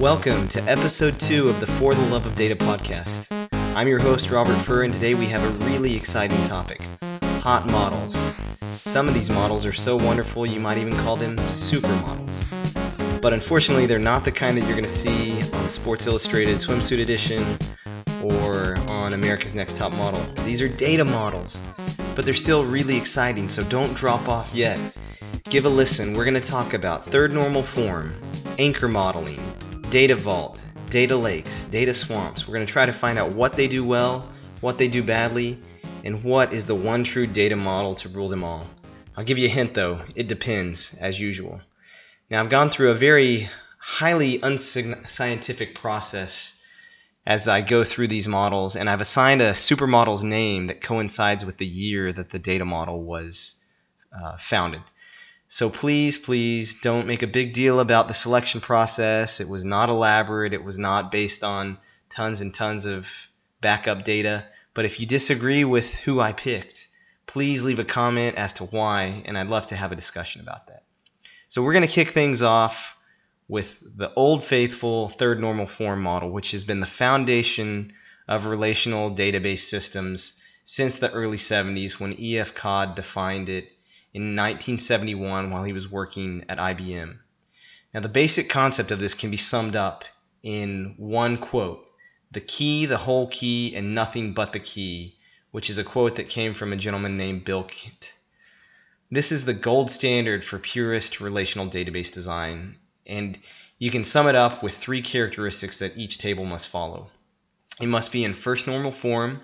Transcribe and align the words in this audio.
Welcome 0.00 0.46
to 0.50 0.62
episode 0.62 1.18
two 1.18 1.48
of 1.48 1.58
the 1.58 1.66
For 1.66 1.92
the 1.92 2.06
Love 2.06 2.24
of 2.24 2.36
Data 2.36 2.54
podcast. 2.54 3.26
I'm 3.74 3.88
your 3.88 3.98
host, 3.98 4.30
Robert 4.30 4.54
Furr, 4.58 4.84
and 4.84 4.94
today 4.94 5.14
we 5.14 5.26
have 5.26 5.42
a 5.42 5.64
really 5.64 5.96
exciting 5.96 6.40
topic 6.44 6.82
hot 7.40 7.68
models. 7.68 8.14
Some 8.76 9.08
of 9.08 9.14
these 9.14 9.28
models 9.28 9.66
are 9.66 9.72
so 9.72 9.96
wonderful 9.96 10.46
you 10.46 10.60
might 10.60 10.78
even 10.78 10.92
call 10.98 11.16
them 11.16 11.36
supermodels. 11.38 13.20
But 13.20 13.32
unfortunately, 13.32 13.86
they're 13.86 13.98
not 13.98 14.24
the 14.24 14.30
kind 14.30 14.56
that 14.56 14.60
you're 14.66 14.76
going 14.76 14.84
to 14.84 14.88
see 14.88 15.42
on 15.52 15.68
Sports 15.68 16.06
Illustrated 16.06 16.58
swimsuit 16.58 17.02
edition 17.02 17.44
or 18.22 18.78
on 18.88 19.14
America's 19.14 19.52
Next 19.52 19.76
Top 19.76 19.90
Model. 19.90 20.24
These 20.44 20.62
are 20.62 20.68
data 20.68 21.04
models, 21.04 21.60
but 22.14 22.24
they're 22.24 22.34
still 22.34 22.64
really 22.64 22.96
exciting, 22.96 23.48
so 23.48 23.64
don't 23.64 23.94
drop 23.96 24.28
off 24.28 24.54
yet. 24.54 24.78
Give 25.50 25.64
a 25.64 25.68
listen. 25.68 26.14
We're 26.14 26.24
going 26.24 26.40
to 26.40 26.48
talk 26.48 26.74
about 26.74 27.04
third 27.04 27.32
normal 27.32 27.64
form, 27.64 28.12
anchor 28.58 28.86
modeling, 28.86 29.40
data 29.90 30.14
vault, 30.14 30.62
data 30.90 31.16
lakes, 31.16 31.64
data 31.64 31.94
swamps. 31.94 32.46
We're 32.46 32.54
going 32.54 32.66
to 32.66 32.72
try 32.72 32.84
to 32.84 32.92
find 32.92 33.18
out 33.18 33.32
what 33.32 33.54
they 33.54 33.68
do 33.68 33.82
well, 33.82 34.28
what 34.60 34.76
they 34.76 34.88
do 34.88 35.02
badly, 35.02 35.58
and 36.04 36.22
what 36.22 36.52
is 36.52 36.66
the 36.66 36.74
one 36.74 37.04
true 37.04 37.26
data 37.26 37.56
model 37.56 37.94
to 37.96 38.10
rule 38.10 38.28
them 38.28 38.44
all. 38.44 38.66
I'll 39.16 39.24
give 39.24 39.38
you 39.38 39.46
a 39.46 39.50
hint 39.50 39.72
though, 39.72 40.02
it 40.14 40.28
depends, 40.28 40.94
as 41.00 41.18
usual. 41.18 41.60
Now, 42.30 42.40
I've 42.40 42.50
gone 42.50 42.68
through 42.68 42.90
a 42.90 42.94
very 42.94 43.48
highly 43.78 44.40
unscientific 44.42 45.74
process 45.74 46.62
as 47.26 47.48
I 47.48 47.62
go 47.62 47.82
through 47.82 48.08
these 48.08 48.28
models, 48.28 48.76
and 48.76 48.90
I've 48.90 49.00
assigned 49.00 49.40
a 49.40 49.52
supermodel's 49.52 50.22
name 50.22 50.66
that 50.66 50.82
coincides 50.82 51.46
with 51.46 51.56
the 51.56 51.66
year 51.66 52.12
that 52.12 52.30
the 52.30 52.38
data 52.38 52.66
model 52.66 53.02
was 53.02 53.54
uh, 54.12 54.36
founded. 54.36 54.82
So 55.50 55.70
please, 55.70 56.18
please 56.18 56.74
don't 56.74 57.06
make 57.06 57.22
a 57.22 57.26
big 57.26 57.54
deal 57.54 57.80
about 57.80 58.06
the 58.06 58.14
selection 58.14 58.60
process. 58.60 59.40
It 59.40 59.48
was 59.48 59.64
not 59.64 59.88
elaborate. 59.88 60.52
It 60.52 60.62
was 60.62 60.78
not 60.78 61.10
based 61.10 61.42
on 61.42 61.78
tons 62.10 62.42
and 62.42 62.52
tons 62.52 62.84
of 62.84 63.08
backup 63.62 64.04
data. 64.04 64.44
But 64.74 64.84
if 64.84 65.00
you 65.00 65.06
disagree 65.06 65.64
with 65.64 65.94
who 65.94 66.20
I 66.20 66.32
picked, 66.32 66.88
please 67.26 67.64
leave 67.64 67.78
a 67.78 67.84
comment 67.84 68.36
as 68.36 68.52
to 68.54 68.64
why, 68.64 69.22
and 69.24 69.38
I'd 69.38 69.48
love 69.48 69.68
to 69.68 69.76
have 69.76 69.90
a 69.90 69.96
discussion 69.96 70.42
about 70.42 70.66
that. 70.66 70.84
So 71.48 71.62
we're 71.62 71.72
going 71.72 71.86
to 71.86 71.92
kick 71.92 72.10
things 72.10 72.42
off 72.42 72.94
with 73.48 73.82
the 73.96 74.12
old 74.12 74.44
faithful 74.44 75.08
third 75.08 75.40
normal 75.40 75.66
form 75.66 76.02
model, 76.02 76.30
which 76.30 76.50
has 76.50 76.64
been 76.64 76.80
the 76.80 76.86
foundation 76.86 77.94
of 78.28 78.44
relational 78.44 79.10
database 79.10 79.60
systems 79.60 80.42
since 80.64 80.96
the 80.96 81.10
early 81.10 81.38
70s 81.38 81.98
when 81.98 82.20
E.F. 82.20 82.54
Codd 82.54 82.94
defined 82.94 83.48
it 83.48 83.72
in 84.14 84.34
1971 84.34 85.50
while 85.50 85.64
he 85.64 85.72
was 85.72 85.90
working 85.90 86.44
at 86.48 86.58
IBM. 86.58 87.18
Now, 87.94 88.00
the 88.00 88.08
basic 88.08 88.48
concept 88.48 88.90
of 88.90 88.98
this 88.98 89.14
can 89.14 89.30
be 89.30 89.36
summed 89.36 89.76
up 89.76 90.04
in 90.42 90.94
one 90.96 91.38
quote 91.38 91.86
The 92.30 92.40
key, 92.40 92.86
the 92.86 92.98
whole 92.98 93.28
key, 93.28 93.74
and 93.74 93.94
nothing 93.94 94.34
but 94.34 94.52
the 94.52 94.60
key, 94.60 95.16
which 95.50 95.70
is 95.70 95.78
a 95.78 95.84
quote 95.84 96.16
that 96.16 96.28
came 96.28 96.54
from 96.54 96.72
a 96.72 96.76
gentleman 96.76 97.16
named 97.16 97.44
Bill 97.44 97.64
Kent. 97.64 98.14
This 99.10 99.32
is 99.32 99.44
the 99.44 99.54
gold 99.54 99.90
standard 99.90 100.44
for 100.44 100.58
purist 100.58 101.20
relational 101.20 101.66
database 101.66 102.12
design, 102.12 102.76
and 103.06 103.38
you 103.78 103.90
can 103.90 104.04
sum 104.04 104.28
it 104.28 104.34
up 104.34 104.62
with 104.62 104.76
three 104.76 105.00
characteristics 105.00 105.78
that 105.78 105.96
each 105.96 106.18
table 106.18 106.44
must 106.44 106.68
follow. 106.68 107.10
It 107.80 107.88
must 107.88 108.12
be 108.12 108.24
in 108.24 108.34
first 108.34 108.66
normal 108.66 108.92
form, 108.92 109.40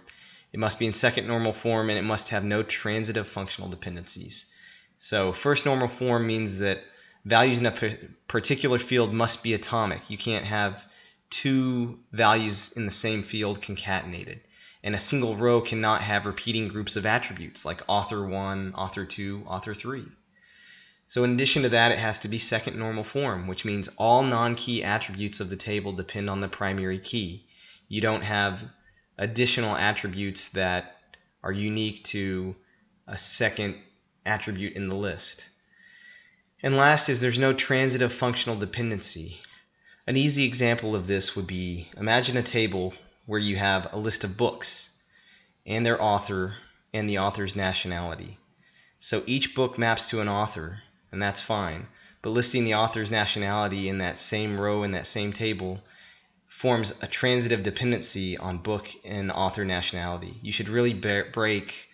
it 0.53 0.61
must 0.61 0.79
be 0.79 0.87
in 0.87 0.92
second 0.92 1.27
normal 1.27 1.53
form, 1.53 1.89
and 1.89 1.98
it 1.98 2.03
must 2.03 2.29
have 2.29 2.45
no 2.45 2.62
transitive 2.62 3.27
functional 3.27 3.70
dependencies. 3.70 4.47
So 4.98 5.33
first 5.33 5.67
normal 5.67 5.89
form 5.89 6.27
means 6.27 6.59
that 6.59 6.83
values 7.25 7.61
in 7.61 7.67
a 7.67 7.98
particular 8.29 8.79
field 8.79 9.13
must 9.13 9.42
be 9.42 9.55
atomic. 9.55 10.11
You 10.11 10.18
can't 10.18 10.45
have 10.45 10.85
two 11.30 11.98
values 12.13 12.73
in 12.77 12.85
the 12.85 12.92
same 12.92 13.23
field 13.23 13.61
concatenated. 13.61 14.41
And 14.83 14.95
a 14.95 14.98
single 14.98 15.36
row 15.36 15.63
cannot 15.63 16.02
have 16.02 16.27
repeating 16.27 16.68
groups 16.68 16.96
of 16.96 17.07
attributes 17.07 17.64
like 17.64 17.80
author 17.89 18.27
1, 18.27 18.74
author 18.74 19.07
2, 19.07 19.45
author 19.46 19.74
3. 19.74 20.05
So 21.07 21.24
in 21.24 21.35
addition 21.35 21.63
to 21.63 21.70
that, 21.70 21.92
it 21.92 21.98
has 21.98 22.20
to 22.20 22.29
be 22.29 22.39
second 22.39 22.79
normal 22.79 23.05
form, 23.05 23.47
which 23.47 23.64
means 23.64 23.89
all 23.97 24.23
non-key 24.23 24.83
attributes 24.85 25.41
of 25.41 25.48
the 25.48 25.57
table 25.57 25.92
depend 25.92 26.29
on 26.29 26.41
the 26.41 26.48
primary 26.48 26.98
key. 26.98 27.47
You 27.89 28.01
don't 28.01 28.23
have 28.23 28.64
additional 29.18 29.77
attributes 29.77 30.51
that 30.51 30.97
are 31.42 31.52
unique 31.52 32.05
to 32.05 32.57
a 33.07 33.18
second 33.18 33.77
attribute 34.27 34.74
in 34.74 34.89
the 34.89 34.96
list. 34.96 35.48
And 36.62 36.77
last 36.77 37.08
is 37.08 37.20
there's 37.20 37.39
no 37.39 37.52
transitive 37.52 38.12
functional 38.12 38.58
dependency. 38.58 39.40
An 40.07 40.17
easy 40.17 40.45
example 40.45 40.95
of 40.95 41.07
this 41.07 41.36
would 41.36 41.46
be 41.46 41.90
imagine 41.96 42.36
a 42.36 42.42
table 42.42 42.95
where 43.27 43.40
you 43.40 43.57
have 43.57 43.92
a 43.92 43.98
list 43.98 44.24
of 44.24 44.36
books 44.36 44.90
and 45.67 45.85
their 45.85 46.01
author 46.02 46.55
and 46.92 47.08
the 47.08 47.18
author's 47.18 47.57
nationality. 47.57 48.39
So 48.98 49.23
each 49.27 49.55
book 49.55 49.77
maps 49.79 50.08
to 50.11 50.20
an 50.20 50.29
author, 50.29 50.83
and 51.12 51.23
that's 51.23 51.41
fine. 51.41 51.89
But 52.23 52.30
listing 52.30 52.64
the 52.64 52.74
author's 52.74 53.11
nationality 53.11 53.89
in 53.89 53.98
that 53.98 54.18
same 54.18 54.58
row 54.58 54.83
in 54.83 54.92
that 54.92 55.06
same 55.06 55.33
table 55.33 55.83
forms 56.48 57.02
a 57.02 57.06
transitive 57.06 57.62
dependency 57.62 58.39
on 58.39 58.58
book 58.58 58.89
and 59.05 59.30
author 59.30 59.64
nationality. 59.64 60.39
You 60.41 60.52
should 60.52 60.68
really 60.68 60.95
break 60.95 61.89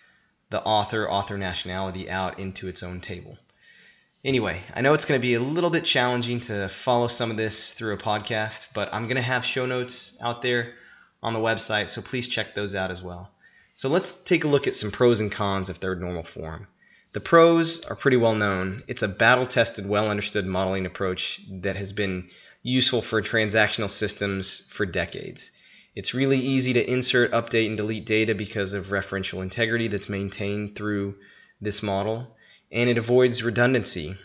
the 0.51 0.61
author 0.61 1.09
author 1.09 1.37
nationality 1.37 2.09
out 2.09 2.39
into 2.39 2.67
its 2.67 2.83
own 2.83 3.01
table. 3.01 3.37
Anyway, 4.23 4.61
I 4.75 4.81
know 4.81 4.93
it's 4.93 5.05
going 5.05 5.19
to 5.19 5.27
be 5.27 5.33
a 5.33 5.39
little 5.39 5.71
bit 5.71 5.83
challenging 5.83 6.41
to 6.41 6.69
follow 6.69 7.07
some 7.07 7.31
of 7.31 7.37
this 7.37 7.73
through 7.73 7.95
a 7.95 7.97
podcast, 7.97 8.67
but 8.73 8.93
I'm 8.93 9.05
going 9.05 9.15
to 9.15 9.21
have 9.23 9.43
show 9.43 9.65
notes 9.65 10.19
out 10.21 10.43
there 10.43 10.73
on 11.23 11.33
the 11.33 11.39
website, 11.39 11.89
so 11.89 12.01
please 12.01 12.27
check 12.27 12.53
those 12.53 12.75
out 12.75 12.91
as 12.91 13.01
well. 13.01 13.31
So 13.73 13.89
let's 13.89 14.13
take 14.13 14.43
a 14.43 14.47
look 14.47 14.67
at 14.67 14.75
some 14.75 14.91
pros 14.91 15.21
and 15.21 15.31
cons 15.31 15.69
of 15.69 15.77
third 15.77 16.01
normal 16.01 16.23
form. 16.23 16.67
The 17.13 17.21
pros 17.21 17.83
are 17.85 17.95
pretty 17.95 18.17
well 18.17 18.35
known. 18.35 18.83
It's 18.87 19.01
a 19.01 19.07
battle 19.07 19.47
tested, 19.47 19.87
well 19.87 20.09
understood 20.09 20.45
modeling 20.45 20.85
approach 20.85 21.41
that 21.61 21.77
has 21.77 21.93
been 21.93 22.29
useful 22.61 23.01
for 23.01 23.21
transactional 23.21 23.89
systems 23.89 24.67
for 24.69 24.85
decades. 24.85 25.51
It's 25.93 26.13
really 26.13 26.39
easy 26.39 26.73
to 26.73 26.89
insert, 26.89 27.31
update, 27.31 27.67
and 27.67 27.75
delete 27.75 28.05
data 28.05 28.33
because 28.33 28.71
of 28.73 28.87
referential 28.87 29.41
integrity 29.41 29.89
that's 29.89 30.07
maintained 30.07 30.75
through 30.75 31.15
this 31.59 31.83
model, 31.83 32.35
and 32.71 32.89
it 32.89 32.97
avoids 32.97 33.43
redundancy. 33.43 34.15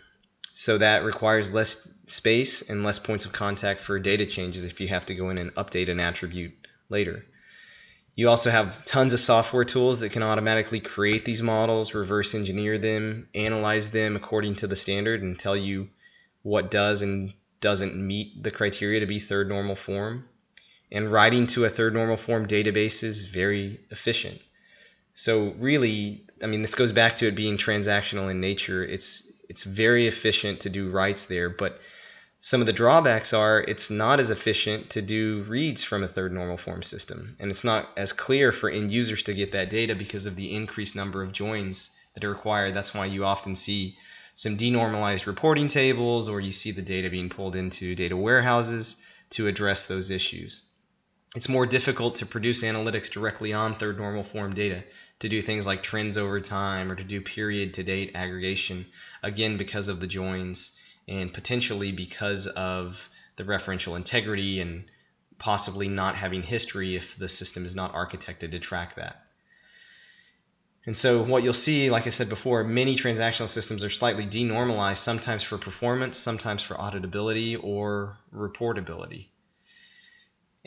So 0.53 0.79
that 0.79 1.05
requires 1.05 1.53
less 1.53 1.89
space 2.07 2.63
and 2.63 2.85
less 2.85 3.01
points 3.01 3.27
of 3.27 3.33
contact 3.33 3.81
for 3.81 3.99
data 3.99 4.27
changes 4.27 4.65
if 4.65 4.81
you 4.81 4.89
have 4.89 5.07
to 5.07 5.15
go 5.15 5.31
in 5.31 5.39
and 5.39 5.55
update 5.57 5.91
an 5.91 5.99
attribute 5.99 6.55
later. 6.89 7.27
You 8.15 8.29
also 8.31 8.51
have 8.51 8.85
tons 8.85 9.13
of 9.13 9.21
software 9.21 9.65
tools 9.65 10.01
that 10.01 10.13
can 10.13 10.23
automatically 10.23 10.81
create 10.81 11.25
these 11.25 11.43
models, 11.43 11.95
reverse 11.95 12.35
engineer 12.35 12.79
them, 12.79 13.29
analyze 13.35 13.91
them 13.91 14.17
according 14.17 14.55
to 14.57 14.67
the 14.67 14.77
standard, 14.77 15.21
and 15.21 15.39
tell 15.39 15.57
you 15.57 15.91
what 16.43 16.71
does 16.71 17.03
and 17.03 17.35
doesn't 17.61 17.95
meet 17.95 18.43
the 18.43 18.53
criteria 18.53 19.01
to 19.01 19.07
be 19.07 19.19
third 19.19 19.49
normal 19.49 19.75
form. 19.75 20.27
And 20.93 21.11
writing 21.11 21.47
to 21.49 21.65
a 21.65 21.71
third 21.71 21.95
normal 21.95 22.17
form 22.17 22.47
database 22.47 23.03
is 23.03 23.25
very 23.25 23.81
efficient. 23.91 24.41
So 25.15 25.55
really, 25.59 26.27
I 26.43 26.47
mean, 26.47 26.63
this 26.63 26.75
goes 26.75 26.93
back 26.93 27.17
to 27.17 27.27
it 27.27 27.35
being 27.35 27.57
transactional 27.57 28.31
in 28.31 28.41
nature. 28.41 28.85
It's 28.85 29.33
it's 29.49 29.65
very 29.65 30.07
efficient 30.07 30.61
to 30.61 30.71
do 30.71 30.91
writes 30.91 31.25
there, 31.27 31.49
but 31.49 31.81
some 32.39 32.61
of 32.61 32.67
the 32.67 32.73
drawbacks 32.73 33.33
are 33.33 33.65
it's 33.67 33.91
not 33.91 34.21
as 34.21 34.31
efficient 34.31 34.91
to 34.91 35.03
do 35.03 35.43
reads 35.49 35.83
from 35.83 36.05
a 36.05 36.09
third 36.09 36.33
normal 36.33 36.57
form 36.57 36.83
system, 36.83 37.37
and 37.41 37.51
it's 37.51 37.65
not 37.65 37.89
as 37.97 38.13
clear 38.13 38.53
for 38.53 38.69
end 38.69 38.91
users 38.91 39.23
to 39.25 39.35
get 39.35 39.53
that 39.53 39.71
data 39.71 39.95
because 39.95 40.27
of 40.27 40.37
the 40.37 40.55
increased 40.55 40.95
number 40.95 41.23
of 41.23 41.33
joins 41.33 41.91
that 42.15 42.25
are 42.25 42.31
required. 42.31 42.75
That's 42.75 42.95
why 42.95 43.07
you 43.07 43.25
often 43.25 43.55
see 43.55 43.97
some 44.35 44.57
denormalized 44.57 45.27
reporting 45.27 45.69
tables, 45.69 46.29
or 46.29 46.41
you 46.41 46.53
see 46.53 46.71
the 46.71 46.83
data 46.83 47.09
being 47.09 47.31
pulled 47.31 47.57
into 47.57 47.95
data 47.95 48.17
warehouses 48.17 48.99
to 49.31 49.49
address 49.49 49.87
those 49.87 50.11
issues. 50.11 50.63
It's 51.37 51.51
more 51.51 51.67
difficult 51.67 52.15
to 52.15 52.25
produce 52.25 52.63
analytics 52.63 53.11
directly 53.11 53.53
on 53.53 53.75
third 53.75 53.99
normal 53.99 54.25
form 54.25 54.55
data 54.55 54.83
to 55.19 55.29
do 55.29 55.43
things 55.43 55.67
like 55.67 55.83
trends 55.83 56.17
over 56.17 56.41
time 56.41 56.91
or 56.91 56.95
to 56.95 57.05
do 57.05 57.21
period 57.21 57.75
to 57.75 57.83
date 57.83 58.13
aggregation, 58.15 58.87
again, 59.23 59.59
because 59.59 59.89
of 59.89 60.01
the 60.01 60.07
joins 60.07 60.73
and 61.07 61.35
potentially 61.35 61.93
because 61.93 62.47
of 62.47 63.11
the 63.37 63.45
referential 63.45 63.97
integrity 63.97 64.61
and 64.61 64.87
possibly 65.37 65.89
not 65.89 66.17
having 66.17 66.43
history 66.43 66.97
if 66.97 67.19
the 67.19 67.29
system 67.29 67.67
is 67.67 67.77
not 67.77 67.93
architected 67.93 68.53
to 68.53 68.59
track 68.59 68.95
that. 68.95 69.23
And 70.87 70.97
so, 70.97 71.23
what 71.23 71.43
you'll 71.43 71.53
see, 71.53 71.91
like 71.91 72.07
I 72.07 72.11
said 72.11 72.31
before, 72.31 72.65
many 72.65 72.97
transactional 72.97 73.51
systems 73.51 73.85
are 73.85 73.91
slightly 73.91 74.25
denormalized, 74.25 75.05
sometimes 75.05 75.43
for 75.43 75.59
performance, 75.59 76.17
sometimes 76.17 76.63
for 76.63 76.77
auditability 76.77 77.63
or 77.63 78.17
reportability. 78.35 79.27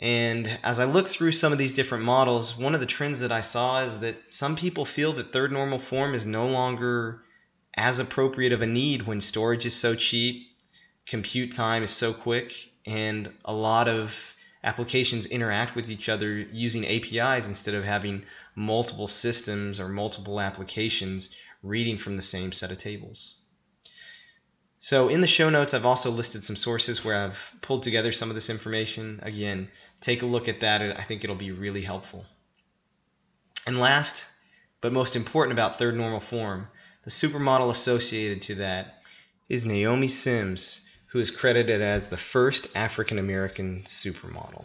And 0.00 0.58
as 0.62 0.80
I 0.80 0.86
look 0.86 1.08
through 1.08 1.32
some 1.32 1.52
of 1.52 1.58
these 1.58 1.74
different 1.74 2.04
models, 2.04 2.56
one 2.56 2.74
of 2.74 2.80
the 2.80 2.86
trends 2.86 3.20
that 3.20 3.30
I 3.30 3.42
saw 3.42 3.82
is 3.82 3.98
that 3.98 4.16
some 4.30 4.56
people 4.56 4.86
feel 4.86 5.12
that 5.12 5.30
third 5.30 5.52
normal 5.52 5.78
form 5.78 6.14
is 6.14 6.24
no 6.24 6.46
longer 6.46 7.22
as 7.74 7.98
appropriate 7.98 8.54
of 8.54 8.62
a 8.62 8.66
need 8.66 9.02
when 9.02 9.20
storage 9.20 9.66
is 9.66 9.76
so 9.76 9.94
cheap, 9.94 10.56
compute 11.04 11.52
time 11.52 11.82
is 11.82 11.90
so 11.90 12.14
quick, 12.14 12.54
and 12.86 13.30
a 13.44 13.52
lot 13.52 13.88
of 13.88 14.34
applications 14.64 15.26
interact 15.26 15.76
with 15.76 15.90
each 15.90 16.08
other 16.08 16.34
using 16.34 16.86
APIs 16.86 17.46
instead 17.46 17.74
of 17.74 17.84
having 17.84 18.24
multiple 18.54 19.08
systems 19.08 19.78
or 19.78 19.88
multiple 19.88 20.40
applications 20.40 21.36
reading 21.62 21.98
from 21.98 22.16
the 22.16 22.22
same 22.22 22.52
set 22.52 22.70
of 22.70 22.78
tables. 22.78 23.34
So 24.82 25.10
in 25.10 25.20
the 25.20 25.26
show 25.26 25.50
notes, 25.50 25.74
I've 25.74 25.84
also 25.84 26.10
listed 26.10 26.42
some 26.42 26.56
sources 26.56 27.04
where 27.04 27.14
I've 27.14 27.52
pulled 27.60 27.82
together 27.82 28.12
some 28.12 28.30
of 28.30 28.34
this 28.34 28.48
information. 28.48 29.20
Again, 29.22 29.68
take 30.00 30.22
a 30.22 30.26
look 30.26 30.48
at 30.48 30.60
that. 30.60 30.80
I 30.98 31.02
think 31.02 31.22
it'll 31.22 31.36
be 31.36 31.50
really 31.50 31.82
helpful. 31.82 32.24
And 33.66 33.78
last, 33.78 34.26
but 34.80 34.94
most 34.94 35.16
important 35.16 35.52
about 35.52 35.78
third 35.78 35.96
normal 35.96 36.20
form, 36.20 36.66
the 37.04 37.10
supermodel 37.10 37.68
associated 37.68 38.40
to 38.42 38.54
that 38.56 39.02
is 39.50 39.66
Naomi 39.66 40.08
Sims, 40.08 40.80
who 41.08 41.18
is 41.18 41.30
credited 41.30 41.82
as 41.82 42.08
the 42.08 42.16
first 42.16 42.68
African 42.74 43.18
American 43.18 43.82
supermodel. 43.84 44.64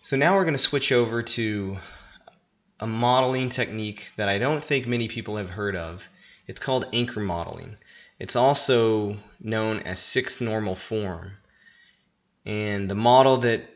So 0.00 0.16
now 0.16 0.36
we're 0.36 0.44
going 0.44 0.54
to 0.54 0.58
switch 0.58 0.90
over 0.90 1.22
to 1.22 1.76
a 2.80 2.86
modeling 2.86 3.50
technique 3.50 4.10
that 4.16 4.30
I 4.30 4.38
don't 4.38 4.64
think 4.64 4.86
many 4.86 5.08
people 5.08 5.36
have 5.36 5.50
heard 5.50 5.76
of. 5.76 6.02
It's 6.46 6.60
called 6.60 6.86
anchor 6.94 7.20
modeling. 7.20 7.76
It's 8.18 8.36
also 8.36 9.16
known 9.40 9.80
as 9.80 9.98
sixth 10.00 10.40
normal 10.40 10.74
form. 10.74 11.32
And 12.46 12.88
the 12.88 12.94
model 12.94 13.38
that 13.38 13.68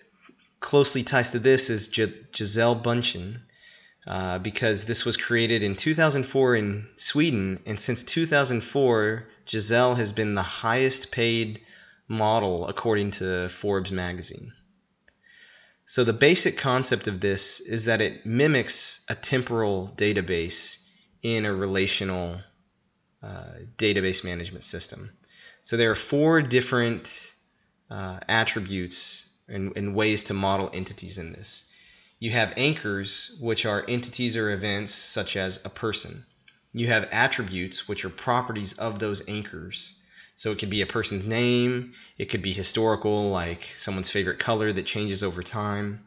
closely 0.60 1.02
ties 1.02 1.32
to 1.32 1.38
this 1.38 1.70
is 1.70 1.88
G- 1.88 2.14
Gisele 2.32 2.80
Bündchen, 2.80 3.40
uh, 4.06 4.38
because 4.38 4.84
this 4.84 5.04
was 5.04 5.16
created 5.16 5.62
in 5.62 5.76
2004 5.76 6.56
in 6.56 6.88
Sweden, 6.96 7.60
and 7.66 7.78
since 7.78 8.02
2004, 8.04 9.26
Gisele 9.46 9.94
has 9.96 10.12
been 10.12 10.34
the 10.34 10.42
highest 10.42 11.10
paid 11.10 11.60
model 12.06 12.66
according 12.68 13.10
to 13.12 13.48
Forbes 13.48 13.92
magazine. 13.92 14.52
So 15.84 16.04
the 16.04 16.12
basic 16.12 16.58
concept 16.58 17.06
of 17.08 17.20
this 17.20 17.60
is 17.60 17.86
that 17.86 18.00
it 18.00 18.26
mimics 18.26 19.00
a 19.08 19.14
temporal 19.14 19.92
database 19.96 20.78
in 21.22 21.44
a 21.44 21.54
relational 21.54 22.40
uh, 23.22 23.64
database 23.76 24.24
management 24.24 24.64
system. 24.64 25.10
So 25.62 25.76
there 25.76 25.90
are 25.90 25.96
four 25.96 26.40
different 26.40 27.34
uh, 27.90 28.20
attributes 28.28 29.28
and, 29.48 29.76
and 29.76 29.94
ways 29.94 30.24
to 30.24 30.34
model 30.34 30.70
entities 30.72 31.18
in 31.18 31.32
this. 31.32 31.64
You 32.20 32.30
have 32.32 32.54
anchors, 32.56 33.38
which 33.40 33.64
are 33.64 33.84
entities 33.88 34.36
or 34.36 34.50
events 34.50 34.94
such 34.94 35.36
as 35.36 35.64
a 35.64 35.68
person. 35.68 36.24
You 36.72 36.88
have 36.88 37.08
attributes, 37.10 37.88
which 37.88 38.04
are 38.04 38.10
properties 38.10 38.74
of 38.74 38.98
those 38.98 39.28
anchors. 39.28 40.02
So 40.36 40.52
it 40.52 40.58
could 40.58 40.70
be 40.70 40.82
a 40.82 40.86
person's 40.86 41.26
name, 41.26 41.94
it 42.16 42.26
could 42.26 42.42
be 42.42 42.52
historical, 42.52 43.30
like 43.30 43.64
someone's 43.76 44.10
favorite 44.10 44.38
color 44.38 44.72
that 44.72 44.86
changes 44.86 45.24
over 45.24 45.42
time. 45.42 46.06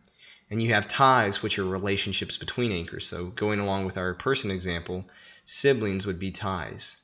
And 0.49 0.61
you 0.61 0.73
have 0.73 0.87
ties, 0.87 1.41
which 1.41 1.59
are 1.59 1.65
relationships 1.65 2.37
between 2.37 2.71
anchors. 2.71 3.07
So 3.07 3.27
going 3.27 3.59
along 3.59 3.85
with 3.85 3.97
our 3.97 4.13
person 4.13 4.51
example, 4.51 5.05
siblings 5.43 6.05
would 6.05 6.19
be 6.19 6.31
ties. 6.31 6.97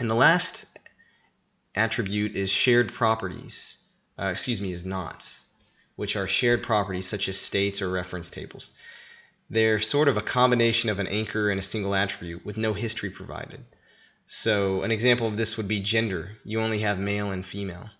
And 0.00 0.10
the 0.10 0.14
last 0.14 0.66
attribute 1.74 2.36
is 2.36 2.50
shared 2.50 2.92
properties, 2.92 3.78
uh, 4.18 4.26
excuse 4.26 4.60
me, 4.60 4.72
is 4.72 4.84
knots 4.84 5.44
which 5.98 6.14
are 6.14 6.28
shared 6.28 6.62
properties 6.62 7.08
such 7.08 7.28
as 7.28 7.36
states 7.36 7.82
or 7.82 7.90
reference 7.90 8.30
tables. 8.30 8.72
They're 9.50 9.80
sort 9.80 10.06
of 10.06 10.16
a 10.16 10.22
combination 10.22 10.90
of 10.90 11.00
an 11.00 11.08
anchor 11.08 11.50
and 11.50 11.58
a 11.58 11.62
single 11.62 11.92
attribute 11.92 12.46
with 12.46 12.56
no 12.56 12.72
history 12.72 13.10
provided. 13.10 13.64
So, 14.28 14.82
an 14.82 14.92
example 14.92 15.26
of 15.26 15.36
this 15.36 15.56
would 15.56 15.66
be 15.66 15.80
gender. 15.80 16.36
You 16.44 16.60
only 16.60 16.78
have 16.80 17.00
male 17.00 17.32
and 17.32 17.44
female. 17.44 17.90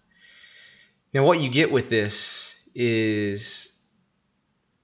Now, 1.12 1.24
what 1.24 1.40
you 1.40 1.50
get 1.50 1.72
with 1.72 1.90
this 1.90 2.54
is 2.72 3.76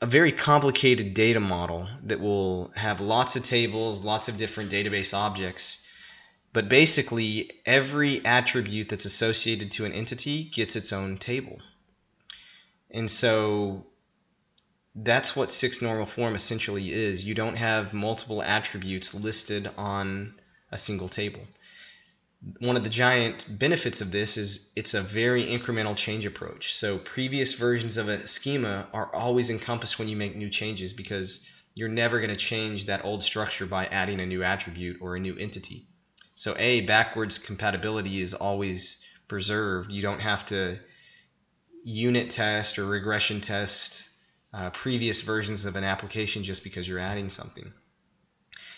a 0.01 0.07
very 0.07 0.33
complicated 0.33 1.15
data 1.15 1.39
model 1.39 1.89
that 2.03 2.19
will 2.19 2.73
have 2.75 3.01
lots 3.01 3.37
of 3.37 3.45
tables, 3.45 4.03
lots 4.03 4.27
of 4.27 4.37
different 4.37 4.73
database 4.73 5.15
objects. 5.15 5.84
But 6.55 6.69
basically, 6.69 7.51
every 7.67 8.25
attribute 8.25 8.89
that's 8.89 9.07
associated 9.07 9.73
to 9.73 9.87
an 9.87 9.93
entity 9.93 10.45
gets 10.45 10.77
its 10.77 10.93
own 10.93 11.19
table. 11.19 11.59
And 12.93 13.11
so 13.11 13.87
that's 14.95 15.35
what 15.35 15.51
sixth 15.51 15.83
normal 15.83 16.07
form 16.07 16.37
essentially 16.37 16.93
is. 16.93 17.27
You 17.27 17.35
don't 17.35 17.57
have 17.57 17.93
multiple 17.93 18.41
attributes 18.41 19.15
listed 19.15 19.69
on 19.77 20.35
a 20.71 20.79
single 20.79 21.09
table. 21.09 21.41
One 22.61 22.77
of 22.77 22.85
the 22.85 22.89
giant 22.89 23.47
benefits 23.59 24.01
of 24.01 24.13
this 24.13 24.37
is 24.37 24.71
it's 24.77 24.95
a 24.95 25.03
very 25.03 25.47
incremental 25.47 25.97
change 25.97 26.25
approach. 26.25 26.73
So 26.73 26.99
previous 26.99 27.55
versions 27.55 27.99
of 27.99 28.09
a 28.09 28.29
schema 28.29 28.87
are 28.93 29.13
always 29.13 29.51
encompassed 29.51 29.99
when 29.99 30.07
you 30.07 30.15
make 30.15 30.37
new 30.37 30.51
changes 30.51 30.93
because 30.93 31.45
you're 31.75 31.89
never 31.89 32.21
going 32.21 32.31
to 32.31 32.37
change 32.37 32.87
that 32.87 33.05
old 33.05 33.25
structure 33.25 33.67
by 33.67 33.87
adding 33.87 34.21
a 34.21 34.27
new 34.27 34.45
attribute 34.45 34.99
or 35.01 35.17
a 35.17 35.21
new 35.21 35.37
entity. 35.37 35.89
So 36.35 36.55
A, 36.59 36.81
backwards 36.83 37.39
compatibility 37.39 38.21
is 38.21 38.35
always 38.35 39.05
preserved. 39.29 39.93
You 39.93 40.03
don't 40.03 40.21
have 40.21 40.47
to 40.47 40.79
unit 41.85 42.31
test 42.31 42.79
or 42.79 42.87
regression 42.87 43.41
test 43.41 44.11
uh, 44.53 44.71
previous 44.71 45.23
versions 45.23 45.65
of 45.65 45.77
an 45.77 45.85
application 45.85 46.45
just 46.45 46.65
because 46.65 46.89
you're 46.89 46.99
adding 46.99 47.29
something. 47.29 47.73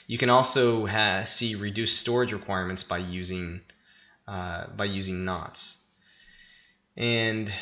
You 0.07 0.19
can 0.19 0.31
also 0.31 0.87
ha- 0.87 1.25
see 1.25 1.55
reduced 1.55 2.01
storage 2.01 2.33
requirements 2.33 2.83
by 2.83 2.99
using 2.99 3.61
uh, 4.27 4.67
by 4.77 4.85
using 4.85 5.25
knots. 5.25 5.77
And 6.97 7.53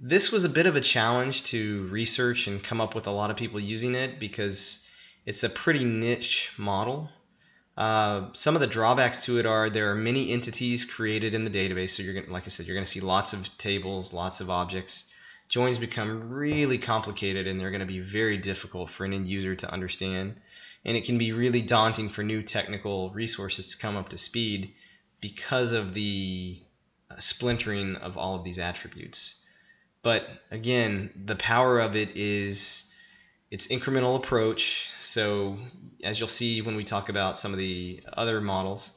this 0.00 0.30
was 0.30 0.44
a 0.44 0.48
bit 0.48 0.66
of 0.66 0.76
a 0.76 0.80
challenge 0.80 1.44
to 1.44 1.86
research 1.88 2.48
and 2.48 2.62
come 2.62 2.80
up 2.80 2.94
with 2.94 3.06
a 3.06 3.12
lot 3.12 3.30
of 3.30 3.36
people 3.36 3.60
using 3.60 3.94
it 3.94 4.18
because 4.18 4.86
it's 5.24 5.44
a 5.44 5.48
pretty 5.48 5.84
niche 5.84 6.50
model. 6.58 7.10
Uh, 7.76 8.28
some 8.32 8.54
of 8.54 8.60
the 8.60 8.66
drawbacks 8.66 9.24
to 9.26 9.38
it 9.38 9.44
are 9.44 9.68
there 9.68 9.90
are 9.90 9.94
many 9.94 10.30
entities 10.30 10.84
created 10.84 11.34
in 11.34 11.44
the 11.44 11.50
database. 11.50 11.90
So 11.90 12.02
you're 12.02 12.14
gonna, 12.14 12.32
like 12.32 12.44
I 12.44 12.48
said, 12.48 12.66
you're 12.66 12.74
going 12.74 12.84
to 12.86 12.90
see 12.90 13.00
lots 13.00 13.32
of 13.32 13.56
tables, 13.58 14.12
lots 14.12 14.40
of 14.40 14.48
objects. 14.48 15.12
Joins 15.48 15.78
become 15.78 16.30
really 16.32 16.78
complicated 16.78 17.46
and 17.46 17.60
they're 17.60 17.70
going 17.70 17.80
to 17.80 17.86
be 17.86 18.00
very 18.00 18.36
difficult 18.38 18.90
for 18.90 19.04
an 19.04 19.12
end 19.12 19.28
user 19.28 19.54
to 19.54 19.70
understand. 19.70 20.40
And 20.84 20.96
it 20.96 21.04
can 21.04 21.18
be 21.18 21.32
really 21.32 21.60
daunting 21.60 22.08
for 22.08 22.22
new 22.22 22.42
technical 22.42 23.10
resources 23.10 23.70
to 23.72 23.78
come 23.78 23.96
up 23.96 24.08
to 24.08 24.18
speed 24.18 24.72
because 25.20 25.72
of 25.72 25.94
the 25.94 26.62
uh, 27.10 27.16
splintering 27.18 27.96
of 27.96 28.16
all 28.16 28.36
of 28.36 28.44
these 28.44 28.58
attributes. 28.58 29.44
But 30.02 30.26
again, 30.50 31.10
the 31.24 31.36
power 31.36 31.80
of 31.80 31.96
it 31.96 32.16
is 32.16 32.85
it's 33.56 33.68
incremental 33.68 34.16
approach. 34.16 34.90
So 35.00 35.56
as 36.04 36.20
you'll 36.20 36.28
see 36.28 36.60
when 36.60 36.76
we 36.76 36.84
talk 36.84 37.08
about 37.08 37.38
some 37.38 37.54
of 37.54 37.58
the 37.58 38.02
other 38.12 38.42
models, 38.42 38.92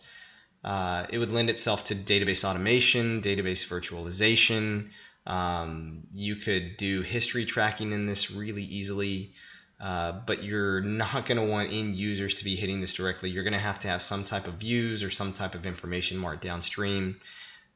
uh, 0.65 1.05
it 1.09 1.17
would 1.17 1.31
lend 1.31 1.49
itself 1.49 1.85
to 1.85 1.95
database 1.95 2.43
automation, 2.43 3.21
database 3.21 3.65
virtualization. 3.65 4.89
Um, 5.25 6.03
you 6.11 6.35
could 6.35 6.75
do 6.75 7.01
history 7.03 7.45
tracking 7.45 7.93
in 7.93 8.05
this 8.05 8.31
really 8.31 8.63
easily, 8.63 9.33
uh, 9.79 10.19
but 10.27 10.43
you're 10.43 10.81
not 10.81 11.25
going 11.25 11.39
to 11.39 11.47
want 11.47 11.71
end 11.71 11.95
users 11.95 12.33
to 12.33 12.43
be 12.43 12.57
hitting 12.57 12.81
this 12.81 12.93
directly. 12.93 13.29
You're 13.29 13.45
going 13.45 13.53
to 13.53 13.59
have 13.59 13.79
to 13.79 13.87
have 13.87 14.01
some 14.01 14.25
type 14.25 14.45
of 14.45 14.55
views 14.55 15.03
or 15.03 15.09
some 15.09 15.31
type 15.31 15.55
of 15.55 15.65
information 15.65 16.17
marked 16.17 16.43
downstream. 16.43 17.17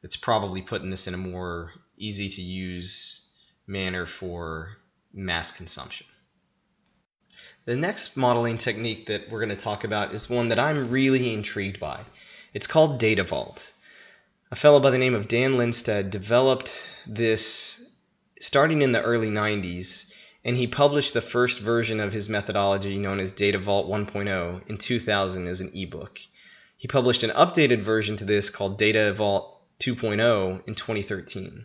It's 0.02 0.18
probably 0.18 0.62
putting 0.62 0.90
this 0.90 1.08
in 1.08 1.14
a 1.14 1.18
more 1.32 1.72
easy 1.98 2.28
to 2.28 2.42
use 2.42 3.22
manner 3.68 4.06
for 4.06 4.80
mass 5.14 5.50
consumption. 5.50 6.08
The 7.66 7.78
next 7.78 8.18
modeling 8.18 8.58
technique 8.58 9.06
that 9.06 9.30
we're 9.30 9.40
going 9.40 9.48
to 9.50 9.56
talk 9.56 9.86
about 9.86 10.14
is 10.14 10.30
one 10.30 10.50
that 10.50 10.60
I'm 10.60 10.90
really 10.90 11.34
intrigued 11.34 11.80
by. 11.80 12.02
It's 12.54 12.68
called 12.68 13.00
Data 13.00 13.24
Vault. 13.24 13.72
A 14.52 14.56
fellow 14.58 14.82
by 14.82 14.92
the 14.92 14.98
name 14.98 15.16
of 15.16 15.30
Dan 15.30 15.54
Lindstedt 15.54 16.10
developed 16.10 16.76
this 17.08 17.90
starting 18.42 18.82
in 18.82 18.92
the 18.92 19.02
early 19.02 19.30
90s, 19.30 20.12
and 20.44 20.58
he 20.58 20.68
published 20.68 21.14
the 21.14 21.22
first 21.22 21.60
version 21.60 22.02
of 22.02 22.12
his 22.12 22.28
methodology 22.28 23.00
known 23.00 23.22
as 23.22 23.32
Data 23.32 23.60
Vault 23.60 23.90
1.0 23.90 24.70
in 24.70 24.78
2000 24.78 25.48
as 25.48 25.62
an 25.62 25.72
ebook. 25.74 26.20
He 26.76 26.90
published 26.90 27.24
an 27.24 27.30
updated 27.30 27.80
version 27.80 28.18
to 28.18 28.26
this 28.26 28.50
called 28.50 28.78
Data 28.78 29.14
Vault 29.14 29.62
2.0 29.80 30.68
in 30.68 30.76
2013. 30.76 31.64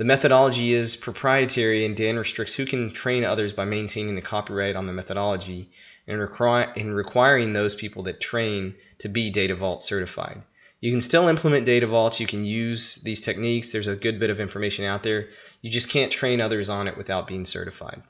The 0.00 0.06
methodology 0.06 0.72
is 0.72 0.96
proprietary, 0.96 1.84
and 1.84 1.94
Dan 1.94 2.16
restricts 2.16 2.54
who 2.54 2.64
can 2.64 2.90
train 2.90 3.22
others 3.22 3.52
by 3.52 3.66
maintaining 3.66 4.14
the 4.14 4.22
copyright 4.22 4.74
on 4.74 4.86
the 4.86 4.94
methodology 4.94 5.68
and, 6.06 6.22
and 6.22 6.96
requiring 6.96 7.52
those 7.52 7.74
people 7.74 8.04
that 8.04 8.18
train 8.18 8.76
to 9.00 9.10
be 9.10 9.28
Data 9.28 9.54
Vault 9.54 9.82
certified. 9.82 10.40
You 10.80 10.90
can 10.90 11.02
still 11.02 11.28
implement 11.28 11.66
Data 11.66 11.86
Vault. 11.86 12.18
You 12.18 12.26
can 12.26 12.44
use 12.44 12.94
these 13.04 13.20
techniques. 13.20 13.72
There's 13.72 13.88
a 13.88 13.94
good 13.94 14.18
bit 14.18 14.30
of 14.30 14.40
information 14.40 14.86
out 14.86 15.02
there. 15.02 15.28
You 15.60 15.70
just 15.70 15.90
can't 15.90 16.10
train 16.10 16.40
others 16.40 16.70
on 16.70 16.88
it 16.88 16.96
without 16.96 17.26
being 17.26 17.44
certified. 17.44 18.02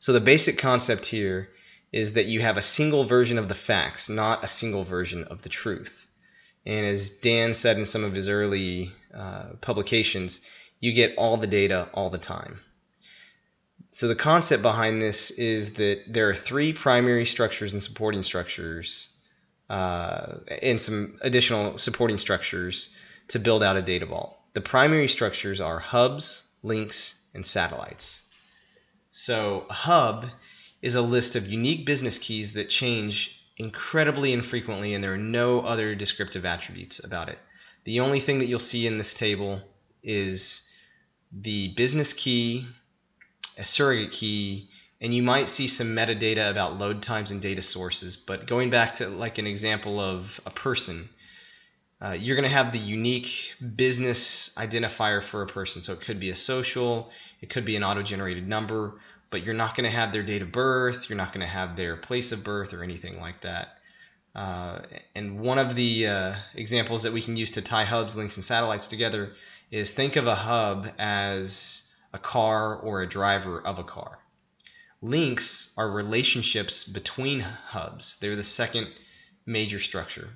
So 0.00 0.12
the 0.12 0.20
basic 0.20 0.58
concept 0.58 1.06
here 1.06 1.48
is 1.92 2.12
that 2.12 2.26
you 2.26 2.42
have 2.42 2.58
a 2.58 2.62
single 2.62 3.04
version 3.04 3.38
of 3.38 3.48
the 3.48 3.54
facts, 3.54 4.10
not 4.10 4.44
a 4.44 4.48
single 4.48 4.84
version 4.84 5.24
of 5.24 5.40
the 5.40 5.48
truth. 5.48 6.06
And 6.66 6.84
as 6.84 7.08
Dan 7.08 7.54
said 7.54 7.78
in 7.78 7.86
some 7.86 8.04
of 8.04 8.14
his 8.14 8.28
early 8.28 8.92
uh, 9.14 9.54
publications, 9.62 10.42
you 10.80 10.92
get 10.92 11.16
all 11.16 11.36
the 11.36 11.46
data 11.46 11.88
all 11.94 12.10
the 12.10 12.18
time. 12.18 12.60
So 13.90 14.08
the 14.08 14.16
concept 14.16 14.62
behind 14.62 15.00
this 15.00 15.30
is 15.30 15.74
that 15.74 16.02
there 16.08 16.28
are 16.28 16.34
three 16.34 16.72
primary 16.72 17.26
structures 17.26 17.72
and 17.72 17.82
supporting 17.82 18.24
structures, 18.24 19.08
uh, 19.70 20.38
and 20.62 20.80
some 20.80 21.18
additional 21.22 21.78
supporting 21.78 22.18
structures 22.18 22.94
to 23.28 23.38
build 23.38 23.62
out 23.62 23.76
a 23.76 23.82
data 23.82 24.06
vault. 24.06 24.36
The 24.54 24.60
primary 24.60 25.08
structures 25.08 25.60
are 25.60 25.78
hubs, 25.78 26.42
links, 26.62 27.14
and 27.34 27.46
satellites. 27.46 28.22
So 29.10 29.64
a 29.70 29.72
hub 29.72 30.26
is 30.82 30.96
a 30.96 31.02
list 31.02 31.36
of 31.36 31.46
unique 31.46 31.86
business 31.86 32.18
keys 32.18 32.54
that 32.54 32.68
change 32.68 33.40
incredibly 33.56 34.32
infrequently, 34.32 34.94
and 34.94 35.04
there 35.04 35.14
are 35.14 35.18
no 35.18 35.60
other 35.60 35.94
descriptive 35.94 36.44
attributes 36.44 37.04
about 37.04 37.28
it. 37.28 37.38
The 37.84 38.00
only 38.00 38.18
thing 38.18 38.40
that 38.40 38.46
you'll 38.46 38.58
see 38.58 38.86
in 38.86 38.98
this 38.98 39.14
table 39.14 39.62
is 40.04 40.70
the 41.32 41.68
business 41.68 42.12
key, 42.12 42.66
a 43.58 43.64
surrogate 43.64 44.12
key, 44.12 44.68
and 45.00 45.12
you 45.12 45.22
might 45.22 45.48
see 45.48 45.66
some 45.66 45.88
metadata 45.88 46.50
about 46.50 46.78
load 46.78 47.02
times 47.02 47.30
and 47.30 47.42
data 47.42 47.62
sources. 47.62 48.16
But 48.16 48.46
going 48.46 48.70
back 48.70 48.94
to 48.94 49.08
like 49.08 49.38
an 49.38 49.46
example 49.46 49.98
of 49.98 50.40
a 50.46 50.50
person, 50.50 51.08
uh, 52.00 52.12
you're 52.12 52.36
going 52.36 52.48
to 52.48 52.54
have 52.54 52.72
the 52.72 52.78
unique 52.78 53.52
business 53.76 54.54
identifier 54.56 55.22
for 55.22 55.42
a 55.42 55.46
person. 55.46 55.82
So 55.82 55.92
it 55.92 56.00
could 56.00 56.20
be 56.20 56.30
a 56.30 56.36
social, 56.36 57.10
it 57.40 57.50
could 57.50 57.64
be 57.64 57.76
an 57.76 57.84
auto 57.84 58.02
generated 58.02 58.46
number, 58.46 58.94
but 59.30 59.44
you're 59.44 59.54
not 59.54 59.76
going 59.76 59.90
to 59.90 59.96
have 59.96 60.12
their 60.12 60.22
date 60.22 60.42
of 60.42 60.52
birth, 60.52 61.08
you're 61.08 61.18
not 61.18 61.32
going 61.32 61.40
to 61.40 61.52
have 61.52 61.76
their 61.76 61.96
place 61.96 62.32
of 62.32 62.44
birth 62.44 62.72
or 62.72 62.82
anything 62.82 63.20
like 63.20 63.40
that. 63.40 63.78
Uh, 64.34 64.80
and 65.14 65.38
one 65.38 65.58
of 65.58 65.76
the 65.76 66.08
uh, 66.08 66.34
examples 66.54 67.04
that 67.04 67.12
we 67.12 67.22
can 67.22 67.36
use 67.36 67.52
to 67.52 67.62
tie 67.62 67.84
hubs, 67.84 68.16
links, 68.16 68.36
and 68.36 68.44
satellites 68.44 68.88
together 68.88 69.32
is 69.74 69.90
think 69.90 70.14
of 70.14 70.28
a 70.28 70.36
hub 70.36 70.88
as 71.00 71.82
a 72.12 72.18
car 72.18 72.76
or 72.76 73.02
a 73.02 73.08
driver 73.08 73.60
of 73.60 73.80
a 73.80 73.82
car. 73.82 74.20
Links 75.02 75.74
are 75.76 75.90
relationships 75.90 76.84
between 76.84 77.40
hubs, 77.40 78.16
they're 78.20 78.36
the 78.36 78.44
second 78.44 78.86
major 79.44 79.80
structure. 79.80 80.28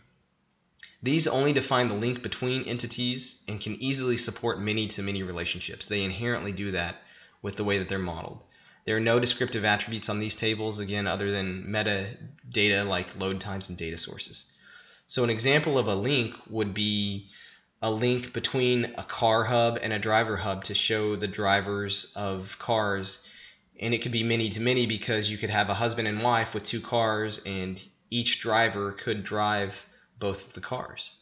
These 1.04 1.28
only 1.28 1.52
define 1.52 1.86
the 1.86 1.94
link 1.94 2.20
between 2.20 2.64
entities 2.64 3.44
and 3.46 3.60
can 3.60 3.80
easily 3.80 4.16
support 4.16 4.60
many 4.60 4.88
to 4.88 5.02
many 5.04 5.22
relationships. 5.22 5.86
They 5.86 6.02
inherently 6.02 6.50
do 6.50 6.72
that 6.72 6.96
with 7.40 7.54
the 7.54 7.62
way 7.62 7.78
that 7.78 7.88
they're 7.88 8.00
modeled. 8.00 8.42
There 8.86 8.96
are 8.96 9.00
no 9.00 9.20
descriptive 9.20 9.64
attributes 9.64 10.08
on 10.08 10.18
these 10.18 10.34
tables, 10.34 10.80
again, 10.80 11.06
other 11.06 11.30
than 11.30 11.64
metadata 11.68 12.84
like 12.84 13.16
load 13.16 13.40
times 13.40 13.68
and 13.68 13.78
data 13.78 13.98
sources. 13.98 14.46
So 15.06 15.22
an 15.22 15.30
example 15.30 15.78
of 15.78 15.86
a 15.86 15.94
link 15.94 16.34
would 16.50 16.74
be 16.74 17.28
a 17.80 17.90
link 17.90 18.32
between 18.32 18.94
a 18.98 19.04
car 19.04 19.44
hub 19.44 19.78
and 19.80 19.92
a 19.92 19.98
driver 19.98 20.36
hub 20.36 20.64
to 20.64 20.74
show 20.74 21.14
the 21.16 21.28
drivers 21.28 22.12
of 22.16 22.58
cars. 22.58 23.26
And 23.80 23.94
it 23.94 23.98
could 23.98 24.12
be 24.12 24.24
many 24.24 24.50
to 24.50 24.60
many 24.60 24.86
because 24.86 25.30
you 25.30 25.38
could 25.38 25.50
have 25.50 25.68
a 25.68 25.74
husband 25.74 26.08
and 26.08 26.22
wife 26.22 26.54
with 26.54 26.64
two 26.64 26.80
cars, 26.80 27.40
and 27.46 27.80
each 28.10 28.40
driver 28.40 28.92
could 28.92 29.22
drive 29.22 29.86
both 30.18 30.48
of 30.48 30.52
the 30.54 30.60
cars. 30.60 31.14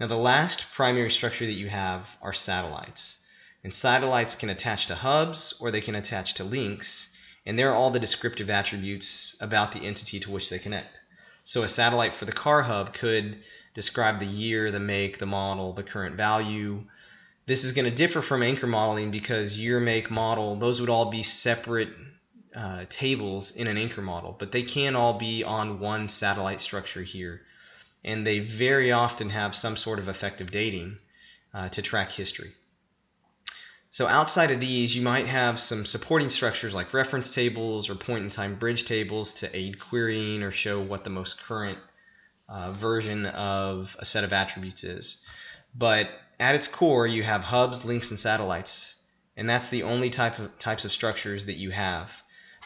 Now, 0.00 0.06
the 0.06 0.16
last 0.16 0.72
primary 0.74 1.10
structure 1.10 1.44
that 1.44 1.52
you 1.52 1.68
have 1.68 2.08
are 2.22 2.32
satellites. 2.32 3.18
And 3.62 3.74
satellites 3.74 4.34
can 4.34 4.50
attach 4.50 4.86
to 4.86 4.94
hubs 4.94 5.54
or 5.60 5.70
they 5.70 5.80
can 5.80 5.94
attach 5.94 6.34
to 6.34 6.44
links, 6.44 7.16
and 7.44 7.58
they're 7.58 7.74
all 7.74 7.90
the 7.90 8.00
descriptive 8.00 8.50
attributes 8.50 9.36
about 9.40 9.72
the 9.72 9.84
entity 9.84 10.18
to 10.20 10.30
which 10.30 10.48
they 10.48 10.58
connect. 10.58 10.98
So 11.44 11.62
a 11.62 11.68
satellite 11.68 12.14
for 12.14 12.24
the 12.24 12.32
car 12.32 12.62
hub 12.62 12.94
could 12.94 13.38
describe 13.74 14.20
the 14.20 14.26
year, 14.26 14.70
the 14.70 14.80
make, 14.80 15.18
the 15.18 15.26
model, 15.26 15.72
the 15.72 15.82
current 15.82 16.16
value. 16.16 16.84
This 17.46 17.64
is 17.64 17.72
going 17.72 17.88
to 17.88 17.94
differ 17.94 18.22
from 18.22 18.42
anchor 18.42 18.66
modeling 18.66 19.10
because 19.10 19.58
year, 19.58 19.80
make, 19.80 20.10
model, 20.10 20.56
those 20.56 20.80
would 20.80 20.90
all 20.90 21.10
be 21.10 21.22
separate 21.22 21.88
uh, 22.54 22.84
tables 22.88 23.56
in 23.56 23.66
an 23.66 23.78
anchor 23.78 24.02
model, 24.02 24.36
but 24.38 24.52
they 24.52 24.62
can 24.62 24.94
all 24.94 25.18
be 25.18 25.42
on 25.42 25.80
one 25.80 26.08
satellite 26.08 26.60
structure 26.60 27.02
here. 27.02 27.42
And 28.04 28.26
they 28.26 28.40
very 28.40 28.92
often 28.92 29.30
have 29.30 29.54
some 29.54 29.76
sort 29.76 29.98
of 29.98 30.08
effective 30.08 30.50
dating 30.50 30.98
uh, 31.54 31.68
to 31.70 31.82
track 31.82 32.10
history. 32.10 32.52
So 33.90 34.06
outside 34.06 34.50
of 34.50 34.60
these, 34.60 34.96
you 34.96 35.02
might 35.02 35.26
have 35.26 35.60
some 35.60 35.84
supporting 35.84 36.30
structures 36.30 36.74
like 36.74 36.94
reference 36.94 37.32
tables 37.32 37.90
or 37.90 37.94
point-in-time 37.94 38.56
bridge 38.56 38.86
tables 38.86 39.34
to 39.34 39.54
aid 39.54 39.78
querying 39.78 40.42
or 40.42 40.50
show 40.50 40.80
what 40.80 41.04
the 41.04 41.10
most 41.10 41.42
current 41.42 41.78
uh, 42.52 42.70
version 42.72 43.24
of 43.26 43.96
a 43.98 44.04
set 44.04 44.24
of 44.24 44.32
attributes 44.32 44.84
is. 44.84 45.24
But 45.74 46.10
at 46.38 46.54
its 46.54 46.68
core, 46.68 47.06
you 47.06 47.22
have 47.22 47.42
hubs, 47.42 47.84
links, 47.84 48.10
and 48.10 48.20
satellites, 48.20 48.94
and 49.36 49.48
that's 49.48 49.70
the 49.70 49.84
only 49.84 50.10
type 50.10 50.38
of 50.38 50.56
types 50.58 50.84
of 50.84 50.92
structures 50.92 51.46
that 51.46 51.56
you 51.56 51.70
have. 51.70 52.12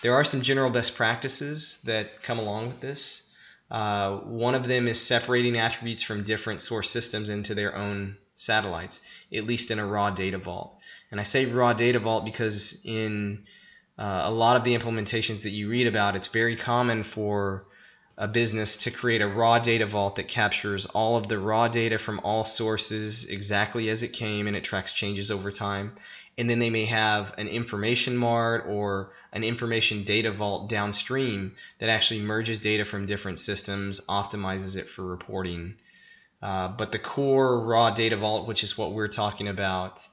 There 0.03 0.15
are 0.15 0.25
some 0.25 0.43
general 0.43 0.71
best 0.71 0.97
practices 0.97 1.81
that 1.85 2.23
come 2.23 2.39
along 2.39 2.67
with 2.67 2.81
this. 2.81 3.33
Uh, 3.71 4.17
one 4.17 4.55
of 4.55 4.67
them 4.67 4.89
is 4.89 5.01
separating 5.01 5.57
attributes 5.57 6.03
from 6.03 6.25
different 6.25 6.61
source 6.61 6.91
systems 6.91 7.29
into 7.29 7.55
their 7.55 7.77
own 7.77 8.17
satellites, 8.35 9.01
at 9.33 9.45
least 9.45 9.71
in 9.71 9.79
a 9.79 9.87
raw 9.87 10.11
data 10.11 10.39
vault. 10.39 10.79
And 11.11 11.21
I 11.21 11.23
say 11.23 11.47
raw 11.47 11.73
data 11.73 12.01
vault 12.01 12.25
because 12.25 12.83
in 12.85 13.45
uh, 13.97 14.23
a 14.25 14.31
lot 14.31 14.57
of 14.57 14.65
the 14.65 14.77
implementations 14.77 15.45
that 15.45 15.51
you 15.51 15.69
read 15.71 15.87
about, 15.87 16.17
it's 16.17 16.27
very 16.27 16.57
common 16.57 17.05
for 17.05 17.67
a 18.19 18.27
business 18.27 18.77
to 18.79 18.91
create 18.91 19.21
a 19.21 19.29
raw 19.29 19.59
data 19.59 19.85
vault 19.85 20.17
that 20.17 20.27
captures 20.27 20.87
all 20.87 21.17
of 21.17 21.29
the 21.29 21.39
raw 21.39 21.69
data 21.69 21.99
from 21.99 22.19
all 22.25 22.45
sources 22.45 23.27
exactly 23.27 23.91
as 23.91 24.03
it 24.03 24.13
came 24.13 24.47
and 24.47 24.57
it 24.57 24.65
tracks 24.65 24.93
changes 24.93 25.31
over 25.31 25.51
time. 25.51 25.93
And 26.39 26.49
then 26.49 26.59
they 26.59 26.71
may 26.71 26.87
have 26.87 27.35
an 27.39 27.49
information 27.49 28.17
mart 28.17 28.65
or 28.67 29.13
an 29.33 29.45
information 29.45 30.05
data 30.05 30.31
vault 30.31 30.69
downstream 30.69 31.55
that 31.79 31.91
actually 31.91 32.21
merges 32.21 32.61
data 32.61 32.85
from 32.85 33.07
different 33.07 33.39
systems, 33.39 34.01
optimizes 34.07 34.77
it 34.77 34.89
for 34.89 35.03
reporting. 35.03 35.75
Uh, 36.43 36.69
but 36.69 36.93
the 36.93 36.99
core 36.99 37.61
raw 37.61 37.91
data 37.91 38.17
vault, 38.17 38.49
which 38.49 38.63
is 38.63 38.79
what 38.79 38.93
we're 38.93 39.09
talking 39.09 39.49
about, 39.49 40.07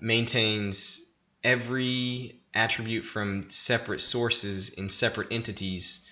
maintains 0.00 1.08
every 1.44 2.40
attribute 2.54 3.04
from 3.04 3.48
separate 3.50 4.00
sources 4.00 4.70
in 4.70 4.90
separate 4.90 5.28
entities 5.30 6.07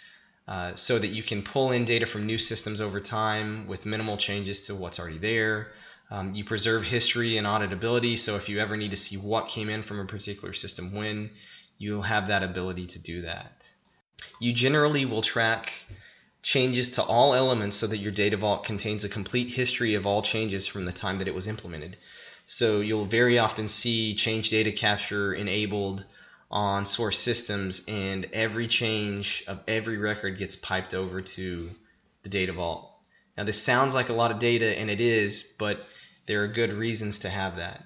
uh, 0.48 0.74
so 0.74 0.98
that 0.98 1.08
you 1.08 1.22
can 1.22 1.42
pull 1.42 1.72
in 1.72 1.84
data 1.84 2.06
from 2.06 2.26
new 2.26 2.38
systems 2.38 2.80
over 2.80 3.00
time 3.00 3.66
with 3.66 3.86
minimal 3.86 4.16
changes 4.16 4.60
to 4.62 4.74
what's 4.74 5.00
already 5.00 5.18
there. 5.18 5.68
Um, 6.10 6.32
you 6.34 6.44
preserve 6.44 6.84
history 6.84 7.36
and 7.36 7.46
auditability, 7.46 8.16
so 8.16 8.36
if 8.36 8.48
you 8.48 8.60
ever 8.60 8.76
need 8.76 8.92
to 8.92 8.96
see 8.96 9.16
what 9.16 9.48
came 9.48 9.68
in 9.68 9.82
from 9.82 9.98
a 9.98 10.04
particular 10.06 10.52
system 10.52 10.94
when, 10.94 11.30
you'll 11.78 12.02
have 12.02 12.28
that 12.28 12.44
ability 12.44 12.86
to 12.86 12.98
do 13.00 13.22
that. 13.22 13.68
You 14.38 14.52
generally 14.52 15.04
will 15.04 15.22
track 15.22 15.72
changes 16.42 16.90
to 16.90 17.02
all 17.02 17.34
elements 17.34 17.76
so 17.76 17.88
that 17.88 17.96
your 17.96 18.12
data 18.12 18.36
vault 18.36 18.64
contains 18.64 19.04
a 19.04 19.08
complete 19.08 19.48
history 19.48 19.94
of 19.94 20.06
all 20.06 20.22
changes 20.22 20.68
from 20.68 20.84
the 20.84 20.92
time 20.92 21.18
that 21.18 21.26
it 21.26 21.34
was 21.34 21.48
implemented. 21.48 21.96
So 22.46 22.80
you'll 22.80 23.04
very 23.04 23.38
often 23.40 23.66
see 23.66 24.14
change 24.14 24.50
data 24.50 24.70
capture 24.70 25.34
enabled 25.34 26.04
on 26.50 26.86
source 26.86 27.18
systems, 27.18 27.84
and 27.88 28.26
every 28.32 28.66
change 28.68 29.44
of 29.46 29.60
every 29.66 29.98
record 29.98 30.38
gets 30.38 30.56
piped 30.56 30.94
over 30.94 31.20
to 31.20 31.70
the 32.22 32.28
data 32.28 32.52
vault. 32.52 32.92
Now, 33.36 33.44
this 33.44 33.62
sounds 33.62 33.94
like 33.94 34.08
a 34.08 34.14
lot 34.14 34.30
of 34.30 34.38
data, 34.38 34.78
and 34.78 34.90
it 34.90 35.00
is, 35.00 35.54
but 35.58 35.84
there 36.26 36.42
are 36.42 36.48
good 36.48 36.72
reasons 36.72 37.20
to 37.20 37.30
have 37.30 37.56
that. 37.56 37.84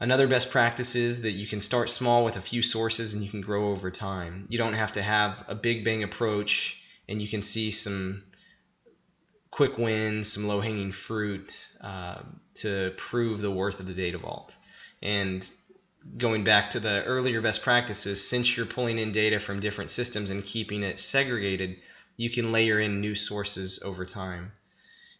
Another 0.00 0.26
best 0.26 0.50
practice 0.50 0.96
is 0.96 1.22
that 1.22 1.32
you 1.32 1.46
can 1.46 1.60
start 1.60 1.88
small 1.88 2.24
with 2.24 2.36
a 2.36 2.42
few 2.42 2.62
sources 2.62 3.14
and 3.14 3.22
you 3.22 3.30
can 3.30 3.40
grow 3.40 3.70
over 3.70 3.90
time. 3.90 4.44
You 4.48 4.58
don't 4.58 4.74
have 4.74 4.92
to 4.92 5.02
have 5.02 5.44
a 5.48 5.54
big 5.54 5.84
bang 5.84 6.02
approach, 6.02 6.82
and 7.08 7.22
you 7.22 7.28
can 7.28 7.42
see 7.42 7.70
some 7.70 8.24
quick 9.50 9.78
wins, 9.78 10.32
some 10.32 10.48
low 10.48 10.60
hanging 10.60 10.90
fruit 10.90 11.68
uh, 11.80 12.20
to 12.54 12.92
prove 12.96 13.40
the 13.40 13.50
worth 13.50 13.78
of 13.78 13.86
the 13.86 13.94
data 13.94 14.18
vault. 14.18 14.56
And 15.00 15.48
going 16.16 16.44
back 16.44 16.70
to 16.70 16.80
the 16.80 17.02
earlier 17.04 17.40
best 17.40 17.62
practices, 17.62 18.26
since 18.26 18.56
you're 18.56 18.66
pulling 18.66 18.98
in 18.98 19.12
data 19.12 19.40
from 19.40 19.60
different 19.60 19.90
systems 19.90 20.30
and 20.30 20.44
keeping 20.44 20.82
it 20.82 21.00
segregated, 21.00 21.76
you 22.16 22.30
can 22.30 22.52
layer 22.52 22.78
in 22.78 23.00
new 23.00 23.14
sources 23.14 23.80
over 23.82 24.04
time. 24.04 24.52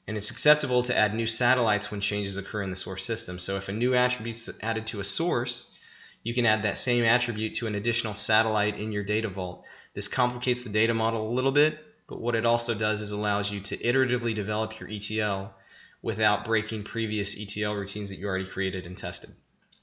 And 0.06 0.16
it's 0.16 0.30
acceptable 0.30 0.82
to 0.82 0.96
add 0.96 1.14
new 1.14 1.26
satellites 1.26 1.90
when 1.90 2.00
changes 2.00 2.36
occur 2.36 2.62
in 2.62 2.70
the 2.70 2.76
source 2.76 3.04
system. 3.04 3.38
So 3.38 3.56
if 3.56 3.68
a 3.68 3.72
new 3.72 3.94
attribute 3.94 4.36
is 4.36 4.50
added 4.62 4.86
to 4.88 5.00
a 5.00 5.04
source, 5.04 5.74
you 6.22 6.34
can 6.34 6.46
add 6.46 6.62
that 6.62 6.78
same 6.78 7.04
attribute 7.04 7.54
to 7.54 7.66
an 7.66 7.74
additional 7.74 8.14
satellite 8.14 8.78
in 8.78 8.92
your 8.92 9.04
data 9.04 9.28
vault. 9.28 9.64
This 9.94 10.08
complicates 10.08 10.64
the 10.64 10.70
data 10.70 10.92
model 10.92 11.28
a 11.28 11.34
little 11.34 11.52
bit, 11.52 11.78
but 12.06 12.20
what 12.20 12.34
it 12.34 12.44
also 12.44 12.74
does 12.74 13.00
is 13.00 13.12
allows 13.12 13.50
you 13.50 13.60
to 13.60 13.76
iteratively 13.78 14.34
develop 14.34 14.78
your 14.78 14.90
ETL 14.90 15.54
without 16.02 16.44
breaking 16.44 16.84
previous 16.84 17.40
ETL 17.40 17.74
routines 17.74 18.10
that 18.10 18.16
you 18.16 18.26
already 18.26 18.44
created 18.46 18.84
and 18.84 18.98
tested. 18.98 19.30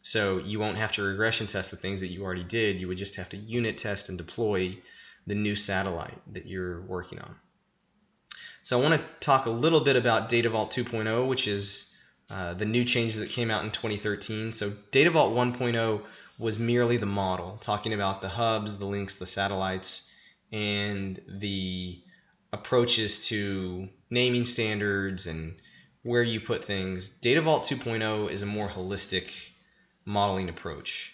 So 0.01 0.37
you 0.39 0.59
won't 0.59 0.77
have 0.77 0.91
to 0.93 1.03
regression 1.03 1.47
test 1.47 1.71
the 1.71 1.77
things 1.77 2.01
that 2.01 2.07
you 2.07 2.23
already 2.23 2.43
did. 2.43 2.79
You 2.79 2.87
would 2.87 2.97
just 2.97 3.15
have 3.15 3.29
to 3.29 3.37
unit 3.37 3.77
test 3.77 4.09
and 4.09 4.17
deploy 4.17 4.77
the 5.27 5.35
new 5.35 5.55
satellite 5.55 6.19
that 6.33 6.47
you're 6.47 6.81
working 6.81 7.19
on. 7.19 7.35
So 8.63 8.79
I 8.79 8.83
want 8.83 9.01
to 9.01 9.07
talk 9.19 9.45
a 9.45 9.51
little 9.51 9.81
bit 9.81 9.95
about 9.95 10.29
Data 10.29 10.49
Vault 10.49 10.71
2.0, 10.71 11.27
which 11.27 11.47
is 11.47 11.95
uh, 12.29 12.53
the 12.53 12.65
new 12.65 12.85
changes 12.85 13.19
that 13.19 13.29
came 13.29 13.51
out 13.51 13.63
in 13.63 13.71
2013. 13.71 14.51
So 14.51 14.71
Data 14.91 15.09
Vault 15.09 15.35
1.0 15.35 16.01
was 16.39 16.57
merely 16.57 16.97
the 16.97 17.05
model, 17.05 17.57
talking 17.61 17.93
about 17.93 18.21
the 18.21 18.29
hubs, 18.29 18.77
the 18.77 18.85
links, 18.85 19.17
the 19.17 19.25
satellites, 19.25 20.11
and 20.51 21.19
the 21.27 22.01
approaches 22.53 23.27
to 23.27 23.87
naming 24.09 24.45
standards 24.45 25.27
and 25.27 25.55
where 26.03 26.23
you 26.23 26.39
put 26.39 26.65
things. 26.65 27.09
Data 27.09 27.41
Vault 27.41 27.63
2.0 27.63 28.31
is 28.31 28.41
a 28.41 28.47
more 28.47 28.67
holistic 28.67 29.33
modeling 30.05 30.49
approach. 30.49 31.11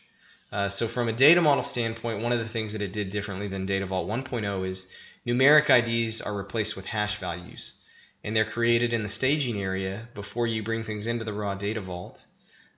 Uh, 0.51 0.70
so, 0.70 0.88
from 0.88 1.10
a 1.10 1.13
data 1.13 1.41
model 1.41 1.63
standpoint, 1.63 2.24
one 2.24 2.32
of 2.32 2.39
the 2.39 2.48
things 2.48 2.74
that 2.74 2.82
it 2.82 2.94
did 2.94 3.10
differently 3.10 3.48
than 3.48 3.65
Data 3.65 3.86
Vault 3.86 4.08
1.0 4.08 4.67
is 4.67 4.88
numeric 5.25 5.70
IDs 5.70 6.22
are 6.22 6.36
replaced 6.36 6.75
with 6.75 6.86
hash 6.86 7.20
values 7.20 7.82
and 8.24 8.36
they're 8.36 8.46
created 8.46 8.94
in 8.94 9.03
the 9.03 9.10
staging 9.10 9.62
area 9.62 10.08
before 10.13 10.48
you 10.48 10.63
bring 10.63 10.84
things 10.84 11.08
into 11.08 11.24
the 11.24 11.34
raw 11.34 11.56
data 11.56 11.82
vault. 11.82 12.25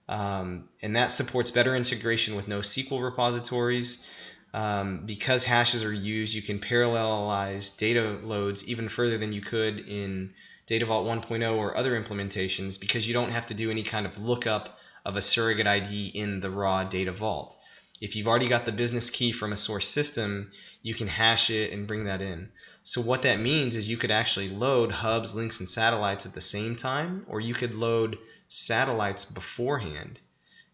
Um, 0.07 0.69
and 0.81 0.95
that 0.95 1.07
supports 1.07 1.51
better 1.51 1.75
integration 1.75 2.35
with 2.35 2.47
NoSQL 2.47 3.03
repositories. 3.03 4.05
Um, 4.53 5.05
because 5.05 5.43
hashes 5.43 5.83
are 5.83 5.93
used, 5.93 6.33
you 6.33 6.41
can 6.41 6.59
parallelize 6.59 7.75
data 7.77 8.19
loads 8.23 8.67
even 8.67 8.89
further 8.89 9.17
than 9.17 9.31
you 9.31 9.41
could 9.41 9.79
in 9.79 10.33
Data 10.65 10.85
Vault 10.85 11.05
1.0 11.05 11.57
or 11.57 11.77
other 11.77 11.99
implementations 11.99 12.79
because 12.79 13.07
you 13.07 13.13
don't 13.13 13.31
have 13.31 13.45
to 13.47 13.53
do 13.53 13.69
any 13.69 13.83
kind 13.83 14.07
of 14.07 14.17
lookup 14.19 14.77
of 15.09 15.17
a 15.17 15.21
surrogate 15.23 15.65
ID 15.65 16.09
in 16.09 16.39
the 16.39 16.51
raw 16.51 16.83
data 16.83 17.11
vault. 17.11 17.57
If 17.99 18.15
you've 18.15 18.27
already 18.27 18.47
got 18.47 18.65
the 18.65 18.71
business 18.71 19.09
key 19.09 19.31
from 19.31 19.51
a 19.51 19.57
source 19.57 19.87
system, 19.87 20.51
you 20.83 20.93
can 20.93 21.07
hash 21.07 21.49
it 21.49 21.73
and 21.73 21.87
bring 21.87 22.05
that 22.05 22.21
in. 22.21 22.49
So 22.83 23.01
what 23.01 23.23
that 23.23 23.39
means 23.39 23.75
is 23.75 23.89
you 23.89 23.97
could 23.97 24.11
actually 24.11 24.49
load 24.49 24.91
hubs, 24.91 25.33
links, 25.33 25.59
and 25.59 25.67
satellites 25.67 26.27
at 26.27 26.35
the 26.35 26.41
same 26.41 26.75
time, 26.75 27.25
or 27.27 27.41
you 27.41 27.55
could 27.55 27.73
load 27.73 28.19
satellites 28.47 29.25
beforehand. 29.25 30.19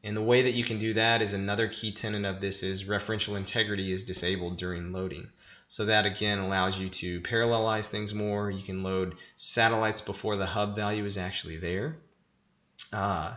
And 0.03 0.17
the 0.17 0.21
way 0.21 0.41
that 0.41 0.51
you 0.51 0.65
can 0.65 0.79
do 0.79 0.93
that 0.95 1.21
is 1.21 1.31
another 1.31 1.69
key 1.69 1.93
tenet 1.93 2.25
of 2.25 2.41
this 2.41 2.61
is 2.61 2.83
referential 2.83 3.37
integrity 3.37 3.93
is 3.93 4.03
disabled 4.03 4.57
during 4.57 4.91
loading. 4.91 5.29
So 5.69 5.85
that 5.85 6.05
again 6.05 6.39
allows 6.39 6.77
you 6.77 6.89
to 6.89 7.21
parallelize 7.21 7.87
things 7.87 8.13
more. 8.13 8.51
You 8.51 8.63
can 8.63 8.83
load 8.83 9.15
satellites 9.37 10.01
before 10.01 10.35
the 10.35 10.45
hub 10.45 10.75
value 10.75 11.05
is 11.05 11.17
actually 11.17 11.57
there. 11.57 11.97
Uh, 12.91 13.35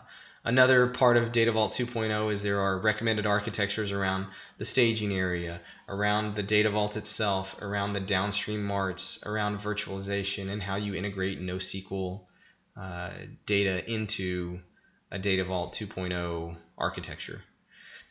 Another 0.49 0.87
part 0.87 1.19
of 1.19 1.31
Data 1.31 1.53
Vault 1.53 1.75
2.0 1.75 2.33
is 2.33 2.43
there 2.43 2.61
are 2.61 2.79
recommended 2.79 3.27
architectures 3.27 3.93
around 3.93 4.29
the 4.57 4.65
staging 4.65 5.13
area, 5.13 5.61
around 5.87 6.37
the 6.37 6.43
Data 6.43 6.71
Vault 6.71 6.97
itself, 6.97 7.55
around 7.61 7.93
the 7.93 8.01
downstream 8.01 8.65
marts, 8.65 9.23
around 9.27 9.59
virtualization, 9.59 10.49
and 10.49 10.63
how 10.63 10.77
you 10.77 10.95
integrate 10.95 11.39
NoSQL 11.39 12.23
uh, 12.81 13.11
data 13.45 13.93
into 13.93 14.61
a 15.11 15.19
Data 15.19 15.45
Vault 15.45 15.75
2.0 15.75 16.57
architecture. 16.79 17.43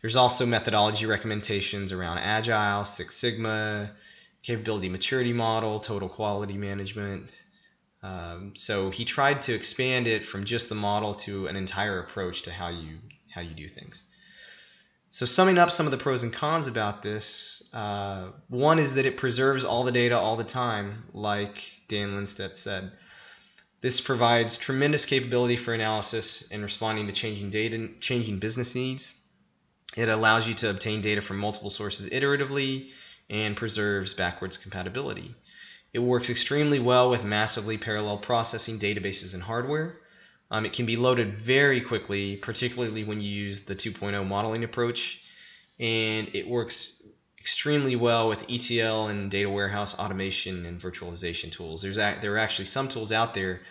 There's 0.01 0.15
also 0.15 0.46
methodology 0.46 1.08
recommendations 1.08 1.91
around 1.91 2.20
Agile, 2.20 2.86
Six 2.86 3.15
Sigma, 3.15 3.94
capability 4.44 4.89
maturity 4.89 5.34
model, 5.34 5.79
total 5.79 6.08
quality 6.08 6.53
management, 6.56 7.34
um, 8.08 8.54
so 8.56 8.90
he 8.90 9.04
tried 9.04 9.42
to 9.44 9.54
expand 9.54 10.08
it 10.08 10.24
from 10.24 10.46
just 10.46 10.70
the 10.70 10.76
model 10.76 11.16
to 11.16 11.48
an 11.48 11.58
entire 11.58 12.00
approach 12.00 12.44
to 12.44 12.52
how 12.52 12.70
you 12.70 13.00
how 13.34 13.42
you 13.42 13.54
do 13.54 13.68
things. 13.68 14.04
So 15.10 15.26
summing 15.26 15.58
up 15.58 15.72
some 15.72 15.88
of 15.88 15.92
the 15.92 15.98
pros 15.98 16.24
and 16.24 16.32
cons 16.32 16.68
about 16.68 17.02
this, 17.02 17.70
uh, 17.74 18.30
one 18.48 18.80
is 18.80 18.94
that 18.94 19.06
it 19.06 19.18
preserves 19.18 19.66
all 19.66 19.84
the 19.84 19.92
data 19.92 20.18
all 20.18 20.38
the 20.38 20.44
time, 20.46 21.04
like 21.14 21.64
Dan 21.90 22.12
Lindstedt 22.12 22.56
said. 22.56 22.91
This 23.82 24.00
provides 24.00 24.58
tremendous 24.58 25.06
capability 25.06 25.58
for 25.58 25.74
analysis 25.74 26.50
and 26.50 26.63
responding 26.63 27.08
to 27.08 27.13
changing 27.13 27.50
data, 27.50 27.89
changing 28.00 28.39
business 28.39 28.74
needs. 28.74 29.22
It 29.98 30.08
allows 30.08 30.48
you 30.48 30.54
to 30.56 30.70
obtain 30.70 31.02
data 31.02 31.22
from 31.22 31.39
multiple 31.39 31.70
sources 31.70 32.10
iteratively 32.10 32.89
and 33.30 33.58
preserves 33.58 34.13
backwards 34.13 34.58
compatibility. 34.58 35.36
It 35.97 36.03
works 36.03 36.29
extremely 36.29 36.77
well 36.77 37.10
with 37.10 37.23
massively 37.23 37.75
parallel 37.75 38.19
processing 38.19 38.77
databases 38.77 39.33
and 39.33 39.41
hardware. 39.41 39.97
Um, 40.51 40.63
it 40.63 40.73
can 40.73 40.86
be 40.86 40.95
loaded 40.95 41.39
very 41.39 41.81
quickly, 41.81 42.36
particularly 42.36 43.03
when 43.03 43.19
you 43.19 43.27
use 43.27 43.62
the 43.62 43.73
2.0 43.75 44.23
modeling 44.27 44.63
approach, 44.63 45.19
and 45.79 46.29
it 46.36 46.47
works 46.47 47.01
extremely 47.39 47.95
well 47.95 48.29
with 48.29 48.45
ETL 48.47 49.07
and 49.07 49.31
data 49.31 49.49
warehouse 49.49 49.97
automation 49.97 50.67
and 50.67 50.79
virtualization 50.79 51.51
tools. 51.51 51.81
There's 51.81 51.97
a, 51.97 52.19
there 52.21 52.36
are 52.36 52.38
actually 52.45 52.65
some 52.65 52.89
tools 52.89 53.12
out 53.12 53.33
there 53.33 53.62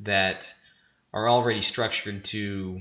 that 0.00 0.52
are 1.12 1.28
already 1.28 1.62
structured 1.62 2.24
to 2.24 2.80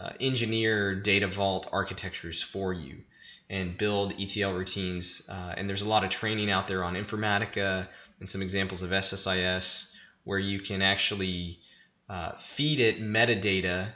uh, 0.00 0.12
engineer 0.18 0.94
data 0.94 1.28
vault 1.28 1.68
architectures 1.72 2.40
for 2.42 2.72
you 2.72 3.02
and 3.48 3.78
build 3.78 4.14
ETL 4.18 4.54
routines. 4.54 5.28
Uh, 5.28 5.54
and 5.56 5.68
there's 5.68 5.82
a 5.82 5.88
lot 5.88 6.04
of 6.04 6.10
training 6.10 6.50
out 6.50 6.66
there 6.68 6.82
on 6.82 6.94
Informatica 6.94 7.86
and 8.20 8.28
some 8.28 8.42
examples 8.42 8.82
of 8.82 8.90
SSIS 8.90 9.92
where 10.24 10.38
you 10.38 10.60
can 10.60 10.82
actually 10.82 11.58
uh, 12.08 12.32
feed 12.38 12.80
it 12.80 13.00
metadata 13.00 13.88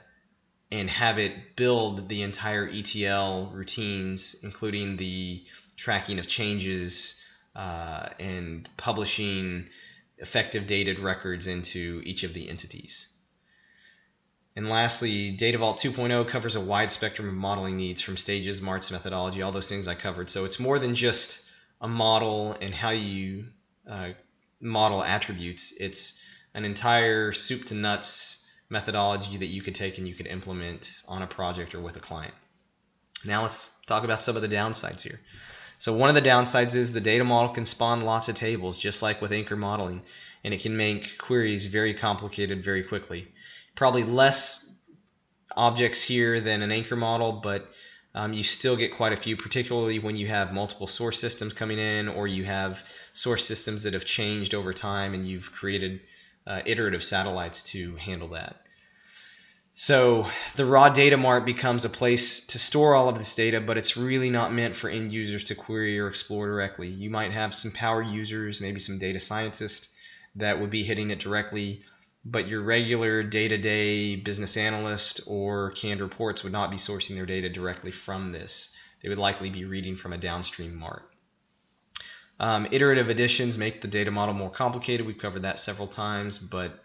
and 0.72 0.88
have 0.88 1.18
it 1.18 1.56
build 1.56 2.08
the 2.08 2.22
entire 2.22 2.68
ETL 2.68 3.50
routines, 3.52 4.40
including 4.44 4.96
the 4.96 5.44
tracking 5.76 6.18
of 6.20 6.28
changes 6.28 7.24
uh, 7.56 8.08
and 8.20 8.68
publishing 8.76 9.66
effective 10.18 10.66
dated 10.66 11.00
records 11.00 11.46
into 11.46 12.00
each 12.04 12.22
of 12.22 12.34
the 12.34 12.48
entities. 12.48 13.08
And 14.56 14.68
lastly, 14.68 15.30
Data 15.30 15.58
Vault 15.58 15.78
2.0 15.78 16.28
covers 16.28 16.56
a 16.56 16.60
wide 16.60 16.90
spectrum 16.90 17.28
of 17.28 17.34
modeling 17.34 17.76
needs 17.76 18.02
from 18.02 18.16
stages, 18.16 18.60
marts, 18.60 18.90
methodology, 18.90 19.42
all 19.42 19.52
those 19.52 19.68
things 19.68 19.86
I 19.86 19.94
covered. 19.94 20.28
So 20.28 20.44
it's 20.44 20.58
more 20.58 20.78
than 20.78 20.94
just 20.94 21.48
a 21.80 21.88
model 21.88 22.56
and 22.60 22.74
how 22.74 22.90
you 22.90 23.46
uh, 23.88 24.10
model 24.60 25.02
attributes. 25.02 25.72
It's 25.72 26.20
an 26.54 26.64
entire 26.64 27.32
soup 27.32 27.66
to 27.66 27.74
nuts 27.74 28.44
methodology 28.68 29.36
that 29.38 29.46
you 29.46 29.62
could 29.62 29.74
take 29.74 29.98
and 29.98 30.06
you 30.06 30.14
could 30.14 30.26
implement 30.26 31.02
on 31.08 31.22
a 31.22 31.26
project 31.26 31.74
or 31.74 31.80
with 31.80 31.96
a 31.96 32.00
client. 32.00 32.34
Now 33.24 33.42
let's 33.42 33.70
talk 33.86 34.04
about 34.04 34.22
some 34.22 34.36
of 34.36 34.42
the 34.42 34.48
downsides 34.48 35.02
here. 35.02 35.20
So 35.78 35.94
one 35.94 36.08
of 36.08 36.14
the 36.14 36.28
downsides 36.28 36.74
is 36.76 36.92
the 36.92 37.00
data 37.00 37.24
model 37.24 37.50
can 37.50 37.64
spawn 37.64 38.02
lots 38.02 38.28
of 38.28 38.34
tables, 38.34 38.76
just 38.76 39.02
like 39.02 39.22
with 39.22 39.32
anchor 39.32 39.56
modeling, 39.56 40.02
and 40.44 40.52
it 40.52 40.60
can 40.60 40.76
make 40.76 41.16
queries 41.16 41.66
very 41.66 41.94
complicated 41.94 42.62
very 42.62 42.82
quickly. 42.82 43.28
Probably 43.80 44.02
less 44.02 44.70
objects 45.56 46.02
here 46.02 46.38
than 46.38 46.60
an 46.60 46.70
anchor 46.70 46.96
model, 46.96 47.40
but 47.42 47.66
um, 48.14 48.34
you 48.34 48.42
still 48.42 48.76
get 48.76 48.94
quite 48.94 49.14
a 49.14 49.16
few, 49.16 49.38
particularly 49.38 49.98
when 49.98 50.16
you 50.16 50.26
have 50.26 50.52
multiple 50.52 50.86
source 50.86 51.18
systems 51.18 51.54
coming 51.54 51.78
in 51.78 52.06
or 52.06 52.26
you 52.26 52.44
have 52.44 52.82
source 53.14 53.46
systems 53.46 53.84
that 53.84 53.94
have 53.94 54.04
changed 54.04 54.54
over 54.54 54.74
time 54.74 55.14
and 55.14 55.24
you've 55.24 55.50
created 55.50 56.02
uh, 56.46 56.60
iterative 56.66 57.02
satellites 57.02 57.62
to 57.72 57.96
handle 57.96 58.28
that. 58.28 58.56
So 59.72 60.26
the 60.56 60.66
raw 60.66 60.90
data 60.90 61.16
mart 61.16 61.46
becomes 61.46 61.86
a 61.86 61.88
place 61.88 62.46
to 62.48 62.58
store 62.58 62.94
all 62.94 63.08
of 63.08 63.16
this 63.16 63.34
data, 63.34 63.62
but 63.62 63.78
it's 63.78 63.96
really 63.96 64.28
not 64.28 64.52
meant 64.52 64.76
for 64.76 64.90
end 64.90 65.10
users 65.10 65.44
to 65.44 65.54
query 65.54 65.98
or 65.98 66.08
explore 66.08 66.48
directly. 66.48 66.88
You 66.88 67.08
might 67.08 67.32
have 67.32 67.54
some 67.54 67.70
power 67.70 68.02
users, 68.02 68.60
maybe 68.60 68.78
some 68.78 68.98
data 68.98 69.20
scientists 69.20 69.88
that 70.36 70.60
would 70.60 70.68
be 70.68 70.82
hitting 70.82 71.10
it 71.10 71.20
directly 71.20 71.80
but 72.24 72.48
your 72.48 72.62
regular 72.62 73.22
day-to-day 73.22 74.16
business 74.16 74.56
analyst 74.56 75.22
or 75.26 75.70
canned 75.72 76.00
reports 76.00 76.42
would 76.42 76.52
not 76.52 76.70
be 76.70 76.76
sourcing 76.76 77.14
their 77.14 77.26
data 77.26 77.48
directly 77.48 77.90
from 77.90 78.33
this. 78.33 78.74
They 79.02 79.09
would 79.09 79.18
likely 79.18 79.48
be 79.50 79.64
reading 79.64 79.96
from 79.96 80.12
a 80.12 80.18
downstream 80.18 80.76
mart. 80.76 81.09
Um, 82.38 82.68
iterative 82.70 83.09
additions 83.09 83.59
make 83.59 83.80
the 83.80 83.88
data 83.88 84.11
model 84.11 84.35
more 84.35 84.50
complicated. 84.50 85.06
We've 85.06 85.18
covered 85.18 85.42
that 85.42 85.59
several 85.59 85.88
times, 85.88 86.38
but 86.38 86.83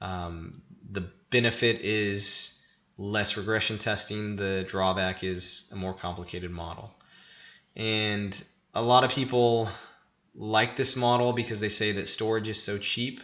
um, 0.00 0.62
the 0.90 1.10
benefit 1.30 1.80
is 1.80 2.62
less 2.96 3.36
regression 3.36 3.78
testing. 3.78 4.36
The 4.36 4.64
drawback 4.66 5.22
is 5.22 5.70
a 5.72 5.76
more 5.76 5.94
complicated 5.94 6.50
model. 6.50 6.94
And 7.76 8.42
a 8.74 8.82
lot 8.82 9.04
of 9.04 9.10
people 9.10 9.68
like 10.34 10.76
this 10.76 10.96
model 10.96 11.32
because 11.32 11.60
they 11.60 11.68
say 11.68 11.92
that 11.92 12.08
storage 12.08 12.48
is 12.48 12.62
so 12.62 12.78
cheap 12.78 13.20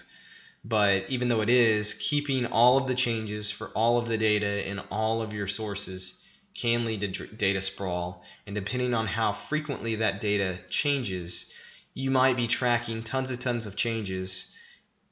but 0.64 1.04
even 1.08 1.28
though 1.28 1.42
it 1.42 1.50
is, 1.50 1.94
keeping 1.94 2.46
all 2.46 2.78
of 2.78 2.86
the 2.86 2.94
changes 2.94 3.50
for 3.50 3.68
all 3.68 3.98
of 3.98 4.08
the 4.08 4.16
data 4.16 4.66
in 4.66 4.78
all 4.90 5.20
of 5.20 5.34
your 5.34 5.46
sources 5.46 6.20
can 6.54 6.84
lead 6.84 7.00
to 7.00 7.26
data 7.26 7.60
sprawl. 7.60 8.22
And 8.46 8.54
depending 8.54 8.94
on 8.94 9.06
how 9.06 9.32
frequently 9.32 9.96
that 9.96 10.20
data 10.20 10.58
changes, 10.70 11.52
you 11.92 12.10
might 12.10 12.36
be 12.36 12.46
tracking 12.46 13.02
tons 13.02 13.30
and 13.30 13.40
tons 13.40 13.66
of 13.66 13.76
changes 13.76 14.54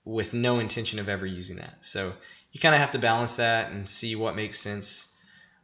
with 0.05 0.33
no 0.33 0.59
intention 0.59 0.99
of 0.99 1.09
ever 1.09 1.27
using 1.27 1.57
that. 1.57 1.77
So 1.83 2.15
you 2.53 2.61
kind 2.61 2.75
of 2.75 2.81
have 2.81 2.93
to 2.93 2.99
balance 2.99 3.37
that 3.37 3.73
and 3.73 3.89
see 3.89 4.17
what 4.17 4.35
makes 4.35 4.59
sense. 4.59 5.09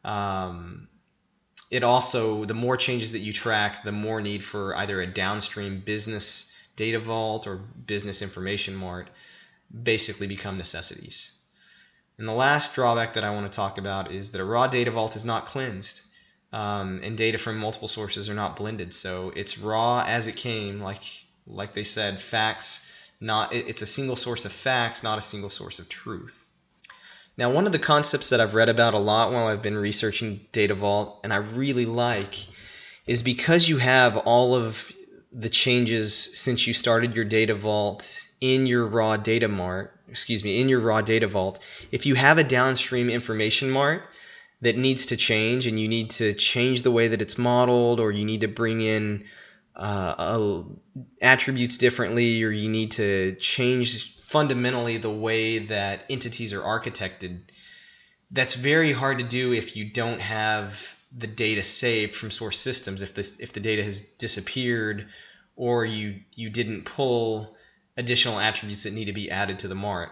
Um, 0.04 0.88
it 1.70 1.82
also, 1.82 2.44
the 2.44 2.54
more 2.54 2.76
changes 2.76 3.12
that 3.12 3.18
you 3.20 3.32
track, 3.32 3.84
the 3.84 3.92
more 3.92 4.20
need 4.20 4.44
for 4.44 4.76
either 4.76 5.00
a 5.00 5.06
downstream 5.06 5.80
business 5.80 6.52
data 6.76 6.98
vault 6.98 7.46
or 7.46 7.56
business 7.56 8.22
information 8.22 8.74
mart 8.74 9.10
basically 9.70 10.26
become 10.26 10.56
necessities. 10.56 11.32
And 12.18 12.28
the 12.28 12.32
last 12.32 12.74
drawback 12.74 13.14
that 13.14 13.24
I 13.24 13.30
want 13.30 13.50
to 13.50 13.56
talk 13.56 13.78
about 13.78 14.10
is 14.10 14.32
that 14.32 14.40
a 14.40 14.44
raw 14.44 14.66
data 14.66 14.90
vault 14.90 15.14
is 15.16 15.24
not 15.24 15.46
cleansed. 15.46 16.02
Um, 16.52 17.00
and 17.02 17.16
data 17.16 17.36
from 17.36 17.58
multiple 17.58 17.88
sources 17.88 18.28
are 18.28 18.34
not 18.34 18.56
blended. 18.56 18.94
So 18.94 19.32
it's 19.36 19.58
raw 19.58 20.04
as 20.06 20.26
it 20.26 20.36
came, 20.36 20.80
like 20.80 21.02
like 21.46 21.74
they 21.74 21.84
said, 21.84 22.20
facts. 22.20 22.90
Not 23.20 23.52
it's 23.52 23.82
a 23.82 23.86
single 23.86 24.16
source 24.16 24.44
of 24.44 24.52
facts, 24.52 25.02
not 25.02 25.18
a 25.18 25.22
single 25.22 25.50
source 25.50 25.78
of 25.78 25.88
truth. 25.88 26.48
Now, 27.36 27.52
one 27.52 27.66
of 27.66 27.72
the 27.72 27.78
concepts 27.78 28.30
that 28.30 28.40
I've 28.40 28.54
read 28.54 28.68
about 28.68 28.94
a 28.94 28.98
lot 28.98 29.30
while 29.30 29.46
I've 29.46 29.62
been 29.62 29.78
researching 29.78 30.40
Data 30.50 30.74
Vault, 30.74 31.20
and 31.22 31.32
I 31.32 31.36
really 31.36 31.86
like, 31.86 32.34
is 33.06 33.22
because 33.22 33.68
you 33.68 33.78
have 33.78 34.16
all 34.16 34.56
of 34.56 34.90
the 35.38 35.48
changes 35.48 36.14
since 36.34 36.66
you 36.66 36.74
started 36.74 37.14
your 37.14 37.24
Data 37.24 37.54
Vault 37.54 38.26
in 38.40 38.66
your 38.66 38.86
raw 38.86 39.16
data 39.16 39.48
mart, 39.48 39.92
excuse 40.08 40.42
me, 40.42 40.60
in 40.60 40.68
your 40.68 40.80
raw 40.80 41.00
data 41.00 41.26
vault, 41.26 41.64
if 41.92 42.06
you 42.06 42.14
have 42.14 42.38
a 42.38 42.44
downstream 42.44 43.08
information 43.08 43.70
mart 43.70 44.02
that 44.60 44.76
needs 44.76 45.06
to 45.06 45.16
change 45.16 45.66
and 45.66 45.78
you 45.78 45.88
need 45.88 46.10
to 46.10 46.34
change 46.34 46.82
the 46.82 46.90
way 46.90 47.08
that 47.08 47.22
it's 47.22 47.38
modeled 47.38 48.00
or 48.00 48.10
you 48.10 48.24
need 48.24 48.40
to 48.40 48.48
bring 48.48 48.80
in 48.80 49.24
uh, 49.76 50.62
attributes 51.22 51.78
differently 51.78 52.42
or 52.42 52.50
you 52.50 52.68
need 52.68 52.90
to 52.92 53.34
change 53.36 54.16
fundamentally 54.22 54.98
the 54.98 55.10
way 55.10 55.60
that 55.60 56.04
entities 56.10 56.52
are 56.52 56.60
architected, 56.60 57.40
that's 58.30 58.54
very 58.54 58.92
hard 58.92 59.18
to 59.18 59.24
do 59.24 59.52
if 59.52 59.76
you 59.76 59.90
don't 59.90 60.20
have 60.20 60.96
the 61.16 61.26
data 61.26 61.62
saved 61.62 62.14
from 62.14 62.30
source 62.30 62.58
systems. 62.58 63.00
If 63.00 63.14
this 63.14 63.38
if 63.40 63.52
the 63.52 63.60
data 63.60 63.82
has 63.82 64.00
disappeared 64.00 65.08
or 65.58 65.84
you 65.84 66.20
you 66.36 66.48
didn't 66.48 66.84
pull 66.84 67.54
additional 67.96 68.38
attributes 68.38 68.84
that 68.84 68.94
need 68.94 69.06
to 69.06 69.12
be 69.12 69.30
added 69.30 69.58
to 69.58 69.68
the 69.68 69.74
mart. 69.74 70.10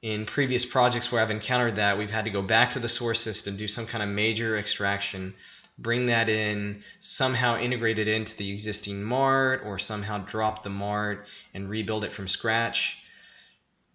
In 0.00 0.24
previous 0.24 0.64
projects 0.64 1.10
where 1.10 1.20
I've 1.20 1.32
encountered 1.32 1.76
that, 1.76 1.98
we've 1.98 2.10
had 2.10 2.24
to 2.26 2.30
go 2.30 2.40
back 2.40 2.70
to 2.70 2.78
the 2.78 2.88
source 2.88 3.20
system, 3.20 3.56
do 3.56 3.66
some 3.66 3.86
kind 3.86 4.04
of 4.04 4.08
major 4.08 4.56
extraction, 4.56 5.34
bring 5.76 6.06
that 6.06 6.28
in, 6.28 6.84
somehow 7.00 7.58
integrate 7.58 7.98
it 7.98 8.06
into 8.06 8.36
the 8.36 8.52
existing 8.52 9.02
mart, 9.02 9.62
or 9.64 9.80
somehow 9.80 10.18
drop 10.18 10.62
the 10.62 10.70
mart 10.70 11.26
and 11.52 11.68
rebuild 11.68 12.04
it 12.04 12.12
from 12.12 12.28
scratch. 12.28 13.02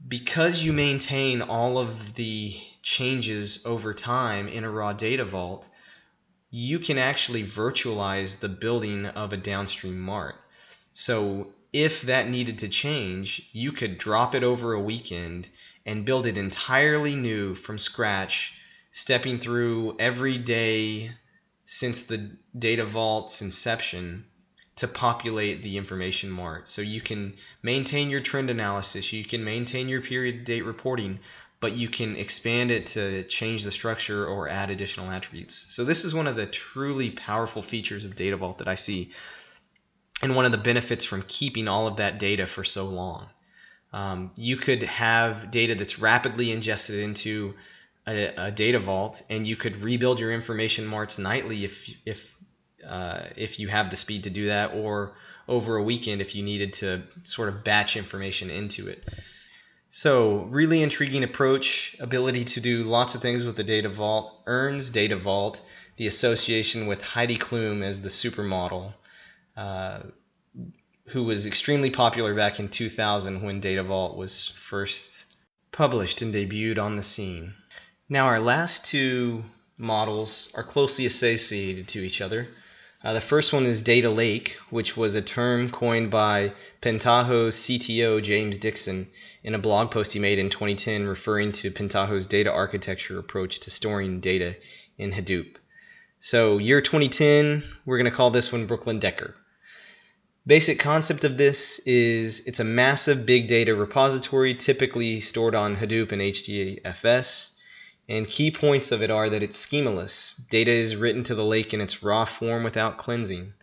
Because 0.06 0.62
you 0.62 0.74
maintain 0.74 1.42
all 1.42 1.78
of 1.78 2.16
the 2.16 2.54
changes 2.82 3.66
over 3.66 3.94
time 3.94 4.50
in 4.50 4.66
a 4.66 4.70
raw 4.70 4.92
data 4.92 5.24
vault, 5.24 5.70
you 6.52 6.78
can 6.80 6.98
actually 6.98 7.44
virtualize 7.44 8.40
the 8.40 8.50
building 8.50 9.06
of 9.06 9.32
a 9.32 9.38
downstream 9.38 9.98
mart. 9.98 10.36
So 10.94 11.54
if 11.74 12.04
that 12.04 12.30
needed 12.30 12.60
to 12.60 12.70
change, 12.70 13.50
you 13.52 13.72
could 13.72 13.98
drop 13.98 14.36
it 14.36 14.44
over 14.44 14.74
a 14.74 14.82
weekend 14.82 15.50
and 15.86 16.06
build 16.06 16.28
it 16.28 16.38
entirely 16.38 17.16
new 17.16 17.56
from 17.56 17.80
scratch, 17.80 18.54
stepping 18.92 19.40
through 19.40 19.98
every 20.00 20.38
day 20.38 21.12
since 21.66 22.02
the 22.04 22.32
data 22.58 22.86
vault's 22.86 23.42
inception 23.42 24.26
to 24.76 24.88
populate 24.88 25.64
the 25.64 25.78
information 25.78 26.30
mart. 26.30 26.70
So 26.70 26.82
you 26.82 27.02
can 27.02 27.36
maintain 27.62 28.10
your 28.10 28.22
trend 28.22 28.50
analysis, 28.50 29.14
you 29.14 29.24
can 29.24 29.44
maintain 29.44 29.88
your 29.88 30.02
period 30.02 30.44
date 30.44 30.66
reporting, 30.66 31.20
but 31.60 31.74
you 31.74 31.88
can 31.88 32.16
expand 32.18 32.72
it 32.72 32.88
to 32.88 33.24
change 33.24 33.64
the 33.64 33.72
structure 33.72 34.28
or 34.28 34.50
add 34.50 34.70
additional 34.70 35.10
attributes. 35.10 35.66
So 35.70 35.86
this 35.86 36.06
is 36.06 36.14
one 36.14 36.28
of 36.28 36.36
the 36.36 36.46
truly 36.46 37.12
powerful 37.12 37.62
features 37.62 38.04
of 38.04 38.16
Data 38.16 38.36
Vault 38.36 38.58
that 38.58 38.68
I 38.68 38.76
see 38.76 39.12
and 40.24 40.36
one 40.36 40.46
of 40.46 40.52
the 40.52 40.58
benefits 40.58 41.04
from 41.06 41.24
keeping 41.28 41.68
all 41.68 41.88
of 41.88 41.98
that 41.98 42.18
data 42.18 42.48
for 42.48 42.64
so 42.64 42.86
long. 42.86 43.28
Um, 43.92 44.32
you 44.36 44.58
could 44.58 44.84
have 44.84 45.52
data 45.52 45.76
that's 45.76 46.00
rapidly 46.00 46.52
ingested 46.52 47.00
into 47.00 47.54
a, 48.08 48.34
a, 48.38 48.52
data 48.52 48.80
vault, 48.80 49.22
and 49.30 49.46
you 49.46 49.56
could 49.56 49.84
rebuild 49.84 50.20
your 50.20 50.32
information 50.32 50.86
marts 50.86 51.18
nightly 51.18 51.64
if 51.64 51.90
if 52.06 52.36
uh, 52.88 53.26
if 53.36 53.60
you 53.60 53.68
have 53.68 53.90
the 53.90 53.96
speed 53.96 54.24
to 54.24 54.30
do 54.30 54.48
that, 54.48 54.74
or 54.74 55.14
over 55.48 55.78
a 55.78 55.84
weekend 55.84 56.22
if 56.22 56.36
you 56.36 56.44
needed 56.44 56.74
to 56.74 57.04
sort 57.22 57.50
of 57.50 57.64
batch 57.64 57.96
information 57.96 58.50
into 58.50 58.88
it. 58.88 59.08
So, 59.90 60.48
really 60.50 60.82
intriguing 60.82 61.24
approach, 61.24 61.96
ability 62.00 62.46
to 62.46 62.62
do 62.62 62.84
lots 62.84 63.14
of 63.14 63.22
things 63.22 63.46
with 63.46 63.56
the 63.56 63.64
data 63.64 63.90
vault, 63.90 64.34
earns 64.48 64.90
data 64.90 65.16
vault 65.16 65.62
the 65.98 66.08
association 66.08 66.88
with 66.88 67.04
Heidi 67.04 67.38
Klum 67.38 67.84
as 67.84 68.02
the 68.02 68.10
supermodel 68.10 68.94
uh, 69.56 70.00
who 71.08 71.24
was 71.24 71.46
extremely 71.46 71.90
popular 71.90 72.34
back 72.34 72.60
in 72.60 72.70
2000 72.70 73.42
when 73.42 73.60
Data 73.60 73.84
Vault 73.84 74.16
was 74.16 74.50
first 74.50 75.26
published 75.72 76.22
and 76.22 76.34
debuted 76.34 76.80
on 76.80 76.96
the 76.96 77.04
scene. 77.04 77.54
Now, 78.08 78.28
our 78.28 78.40
last 78.40 78.86
two 78.86 79.44
models 79.78 80.52
are 80.56 80.64
closely 80.64 81.06
associated 81.06 81.88
to 81.90 82.00
each 82.00 82.22
other. 82.22 82.48
Uh, 83.04 83.14
the 83.14 83.22
first 83.22 83.52
one 83.52 83.66
is 83.66 83.84
Data 83.84 84.10
Lake, 84.10 84.58
which 84.70 84.96
was 84.96 85.16
a 85.16 85.22
term 85.22 85.70
coined 85.70 86.10
by 86.10 86.54
Pentaho's 86.82 87.58
CTO 87.58 88.24
James 88.24 88.58
Dixon 88.58 89.08
in 89.44 89.56
a 89.56 89.60
blog 89.60 89.92
post 89.92 90.14
he 90.14 90.20
made 90.20 90.40
in 90.40 90.50
2010 90.50 91.06
referring 91.06 91.52
to 91.52 91.72
Pentaho's 91.72 92.28
data 92.28 92.52
architecture 92.52 93.20
approach 93.20 93.60
to 93.60 93.70
storing 93.70 94.22
data 94.22 94.56
in 94.98 95.12
Hadoop. 95.12 95.58
So, 96.20 96.60
year 96.60 96.80
2010, 96.80 97.64
we're 97.86 97.98
going 97.98 98.10
to 98.10 98.16
call 98.16 98.32
this 98.32 98.54
one 98.54 98.68
Brooklyn 98.68 99.00
Decker. 99.00 99.36
Basic 100.46 100.78
concept 100.78 101.24
of 101.24 101.38
this 101.38 101.80
is 101.80 102.42
it's 102.42 102.60
a 102.60 102.66
massive 102.66 103.26
big 103.26 103.48
data 103.48 103.74
repository 103.74 104.54
typically 104.54 105.22
stored 105.22 105.56
on 105.56 105.78
Hadoop 105.78 106.12
and 106.12 106.22
HDFS. 106.22 107.52
And 108.10 108.28
key 108.28 108.52
points 108.52 108.92
of 108.92 109.02
it 109.02 109.10
are 109.10 109.30
that 109.30 109.42
it's 109.42 109.66
schemaless. 109.66 110.34
Data 110.50 110.72
is 110.72 110.98
written 110.98 111.24
to 111.24 111.36
the 111.36 111.46
lake 111.46 111.74
in 111.74 111.80
its 111.80 112.04
raw 112.04 112.26
form 112.26 112.66
without 112.66 112.98
cleansing. 112.98 113.54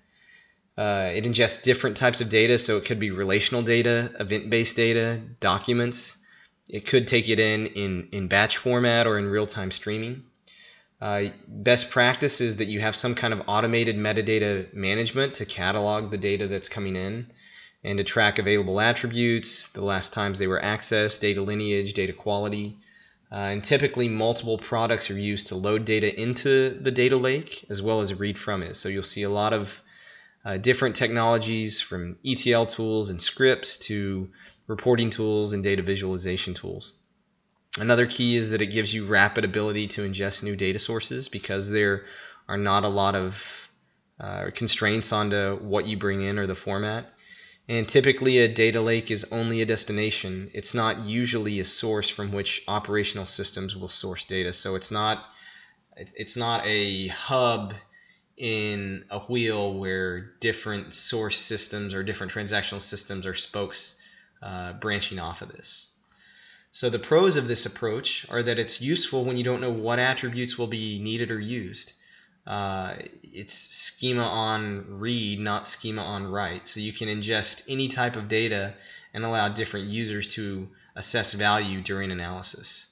Uh, 0.79 1.11
it 1.13 1.25
ingests 1.25 1.63
different 1.63 1.99
types 1.99 2.23
of 2.23 2.31
data, 2.31 2.57
so 2.57 2.79
it 2.79 2.87
could 2.87 2.99
be 2.99 3.11
relational 3.11 3.61
data, 3.61 4.11
event 4.19 4.49
based 4.49 4.77
data, 4.77 5.21
documents. 5.39 6.17
It 6.71 6.87
could 6.87 7.07
take 7.07 7.29
it 7.29 7.39
in, 7.39 7.67
in 7.67 8.09
in 8.13 8.29
batch 8.29 8.57
format 8.57 9.07
or 9.07 9.19
in 9.19 9.27
real 9.27 9.47
time 9.47 9.71
streaming. 9.71 10.23
Uh, 11.01 11.31
best 11.49 11.91
practice 11.91 12.41
is 12.41 12.57
that 12.57 12.67
you 12.67 12.81
have 12.81 12.95
some 12.95 13.15
kind 13.15 13.33
of 13.33 13.43
automated 13.47 13.97
metadata 13.97 14.73
management 14.75 15.35
to 15.35 15.47
catalog 15.47 16.11
the 16.11 16.19
data 16.19 16.47
that's 16.47 16.69
coming 16.69 16.95
in 16.95 17.27
and 17.83 17.99
to 17.99 18.05
track 18.05 18.39
available 18.39 18.81
attributes, 18.81 19.69
the 19.69 19.85
last 19.85 20.13
times 20.13 20.39
they 20.39 20.47
were 20.47 20.61
accessed, 20.61 21.21
data 21.21 21.41
lineage, 21.41 21.95
data 21.95 22.13
quality. 22.13 22.77
Uh, 23.33 23.37
and 23.37 23.65
typically, 23.65 24.09
multiple 24.09 24.59
products 24.59 25.11
are 25.11 25.19
used 25.19 25.47
to 25.47 25.55
load 25.55 25.85
data 25.85 26.21
into 26.21 26.71
the 26.71 26.91
data 26.91 27.17
lake 27.17 27.65
as 27.71 27.81
well 27.81 28.01
as 28.01 28.13
read 28.13 28.37
from 28.37 28.63
it. 28.63 28.77
So 28.77 28.89
you'll 28.89 29.03
see 29.03 29.23
a 29.23 29.31
lot 29.31 29.53
of 29.53 29.81
uh, 30.45 30.57
different 30.57 30.97
technologies 30.97 31.81
from 31.81 32.19
ETL 32.25 32.67
tools 32.67 33.11
and 33.11 33.23
scripts 33.23 33.79
to 33.79 34.29
reporting 34.67 35.11
tools 35.11 35.53
and 35.53 35.63
data 35.63 35.83
visualization 35.83 36.55
tools. 36.55 37.00
Another 37.81 38.07
key 38.07 38.37
is 38.37 38.51
that 38.51 38.61
it 38.61 38.67
gives 38.67 38.93
you 38.93 39.07
rapid 39.07 39.45
ability 39.45 39.87
to 39.89 40.03
ingest 40.03 40.43
new 40.43 40.55
data 40.55 40.79
sources 40.79 41.29
because 41.29 41.71
there 41.71 42.05
are 42.47 42.59
not 42.59 42.85
a 42.85 42.89
lot 42.89 43.15
of 43.15 43.69
uh, 44.21 44.51
constraints 44.55 45.13
onto 45.13 45.57
what 45.57 45.87
you 45.87 45.97
bring 45.97 46.21
in 46.21 46.39
or 46.39 46.47
the 46.47 46.55
format. 46.55 47.07
And 47.69 47.89
typically, 47.89 48.39
a 48.39 48.49
data 48.49 48.81
lake 48.81 49.11
is 49.11 49.25
only 49.33 49.63
a 49.63 49.67
destination. 49.67 50.51
It's 50.53 50.75
not 50.75 51.05
usually 51.05 51.61
a 51.61 51.65
source 51.65 52.11
from 52.11 52.33
which 52.33 52.63
operational 52.69 53.27
systems 53.27 53.75
will 53.77 53.89
source 53.89 54.27
data. 54.27 54.53
So 54.53 54.75
it's 54.75 54.91
not 54.91 55.27
it's 55.97 56.37
not 56.37 56.67
a 56.67 57.09
hub 57.09 57.75
in 58.37 59.05
a 59.11 59.21
wheel 59.21 59.79
where 59.79 60.33
different 60.41 60.95
source 60.95 61.39
systems 61.39 61.95
or 61.95 62.03
different 62.03 62.33
transactional 62.33 62.83
systems 62.83 63.27
are 63.27 63.35
spokes 63.35 64.01
uh, 64.43 64.73
branching 64.75 65.19
off 65.19 65.43
of 65.43 65.53
this. 65.53 65.90
So 66.73 66.89
the 66.89 66.99
pros 66.99 67.37
of 67.37 67.49
this 67.49 67.67
approach 67.67 68.27
are 68.31 68.43
that 68.43 68.59
it's 68.59 68.81
useful 68.81 69.25
when 69.25 69.37
you 69.37 69.45
don't 69.45 69.61
know 69.61 69.73
what 69.73 69.99
attributes 69.99 70.57
will 70.57 70.69
be 70.69 71.01
needed 71.01 71.33
or 71.33 71.41
used. 71.41 71.95
Uh, 72.47 72.95
it's 73.23 73.55
schema 73.55 74.23
on 74.23 74.99
read, 74.99 75.41
not 75.41 75.67
schema 75.67 76.03
on 76.03 76.27
write. 76.27 76.69
So 76.69 76.81
you 76.81 76.93
can 76.93 77.09
ingest 77.09 77.63
any 77.69 77.89
type 77.89 78.17
of 78.17 78.29
data 78.29 78.75
and 79.13 79.25
allow 79.25 79.49
different 79.49 79.89
users 79.89 80.29
to 80.35 80.69
assess 80.95 81.33
value 81.33 81.83
during 81.83 82.13
analysis. 82.13 82.87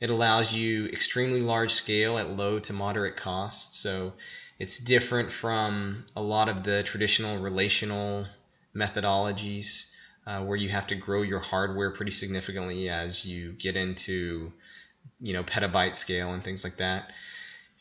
It 0.00 0.10
allows 0.10 0.54
you 0.54 0.86
extremely 0.86 1.40
large 1.40 1.74
scale 1.74 2.16
at 2.16 2.36
low 2.36 2.58
to 2.60 2.72
moderate 2.72 3.16
costs. 3.16 3.78
So 3.78 4.12
it's 4.58 4.78
different 4.78 5.30
from 5.32 6.04
a 6.16 6.22
lot 6.22 6.48
of 6.48 6.62
the 6.62 6.82
traditional 6.82 7.38
relational 7.38 8.26
methodologies 8.74 9.89
uh, 10.26 10.42
where 10.44 10.56
you 10.56 10.68
have 10.68 10.86
to 10.88 10.94
grow 10.94 11.22
your 11.22 11.40
hardware 11.40 11.90
pretty 11.90 12.12
significantly 12.12 12.88
as 12.88 13.24
you 13.24 13.52
get 13.52 13.76
into 13.76 14.52
you 15.20 15.32
know 15.32 15.42
petabyte 15.44 15.94
scale 15.94 16.32
and 16.32 16.44
things 16.44 16.64
like 16.64 16.76
that 16.76 17.10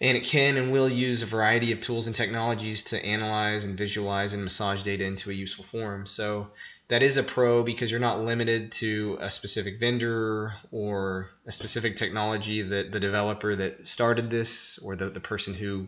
And 0.02 0.18
it 0.18 0.24
can 0.24 0.58
and 0.58 0.72
will 0.72 0.90
use 0.90 1.22
a 1.24 1.26
variety 1.26 1.72
of 1.74 1.82
tools 1.82 2.08
and 2.08 2.16
technologies 2.16 2.84
to 2.84 3.06
analyze 3.06 3.66
and 3.66 3.78
visualize 3.78 4.34
and 4.34 4.44
massage 4.44 4.84
data 4.84 5.04
into 5.06 5.30
a 5.30 5.34
useful 5.34 5.66
form. 5.66 6.08
So 6.08 6.48
that 6.88 7.04
is 7.04 7.18
a 7.18 7.24
pro 7.24 7.64
because 7.64 7.92
you're 7.92 8.00
not 8.00 8.22
limited 8.22 8.72
to 8.74 9.18
a 9.20 9.30
specific 9.30 9.80
vendor 9.80 10.54
or 10.72 11.30
a 11.46 11.52
specific 11.52 11.98
technology 11.98 12.62
that 12.62 12.92
the 12.94 13.00
developer 13.00 13.56
that 13.56 13.86
started 13.86 14.30
this 14.30 14.80
or 14.84 14.96
the, 14.96 15.10
the 15.10 15.20
person 15.20 15.54
who 15.54 15.88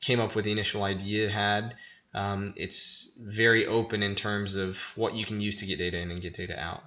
came 0.00 0.20
up 0.20 0.34
with 0.34 0.44
the 0.44 0.52
initial 0.52 0.82
idea 0.84 1.30
had. 1.30 1.74
Um, 2.14 2.54
it's 2.56 3.12
very 3.20 3.66
open 3.66 4.02
in 4.02 4.14
terms 4.14 4.56
of 4.56 4.78
what 4.96 5.14
you 5.14 5.24
can 5.24 5.40
use 5.40 5.56
to 5.56 5.66
get 5.66 5.78
data 5.78 5.98
in 5.98 6.10
and 6.10 6.22
get 6.22 6.34
data 6.34 6.58
out. 6.58 6.82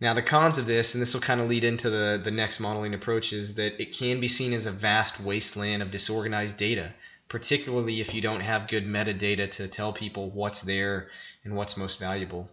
Now, 0.00 0.12
the 0.12 0.22
cons 0.22 0.58
of 0.58 0.66
this, 0.66 0.94
and 0.94 1.00
this 1.00 1.14
will 1.14 1.20
kind 1.20 1.40
of 1.40 1.48
lead 1.48 1.64
into 1.64 1.88
the, 1.88 2.20
the 2.22 2.30
next 2.30 2.60
modeling 2.60 2.94
approach, 2.94 3.32
is 3.32 3.54
that 3.54 3.80
it 3.80 3.92
can 3.92 4.20
be 4.20 4.28
seen 4.28 4.52
as 4.52 4.66
a 4.66 4.72
vast 4.72 5.20
wasteland 5.20 5.82
of 5.82 5.90
disorganized 5.90 6.56
data, 6.56 6.92
particularly 7.28 8.00
if 8.00 8.12
you 8.12 8.20
don't 8.20 8.40
have 8.40 8.68
good 8.68 8.86
metadata 8.86 9.50
to 9.52 9.68
tell 9.68 9.92
people 9.92 10.30
what's 10.30 10.60
there 10.60 11.08
and 11.44 11.56
what's 11.56 11.76
most 11.76 11.98
valuable. 11.98 12.50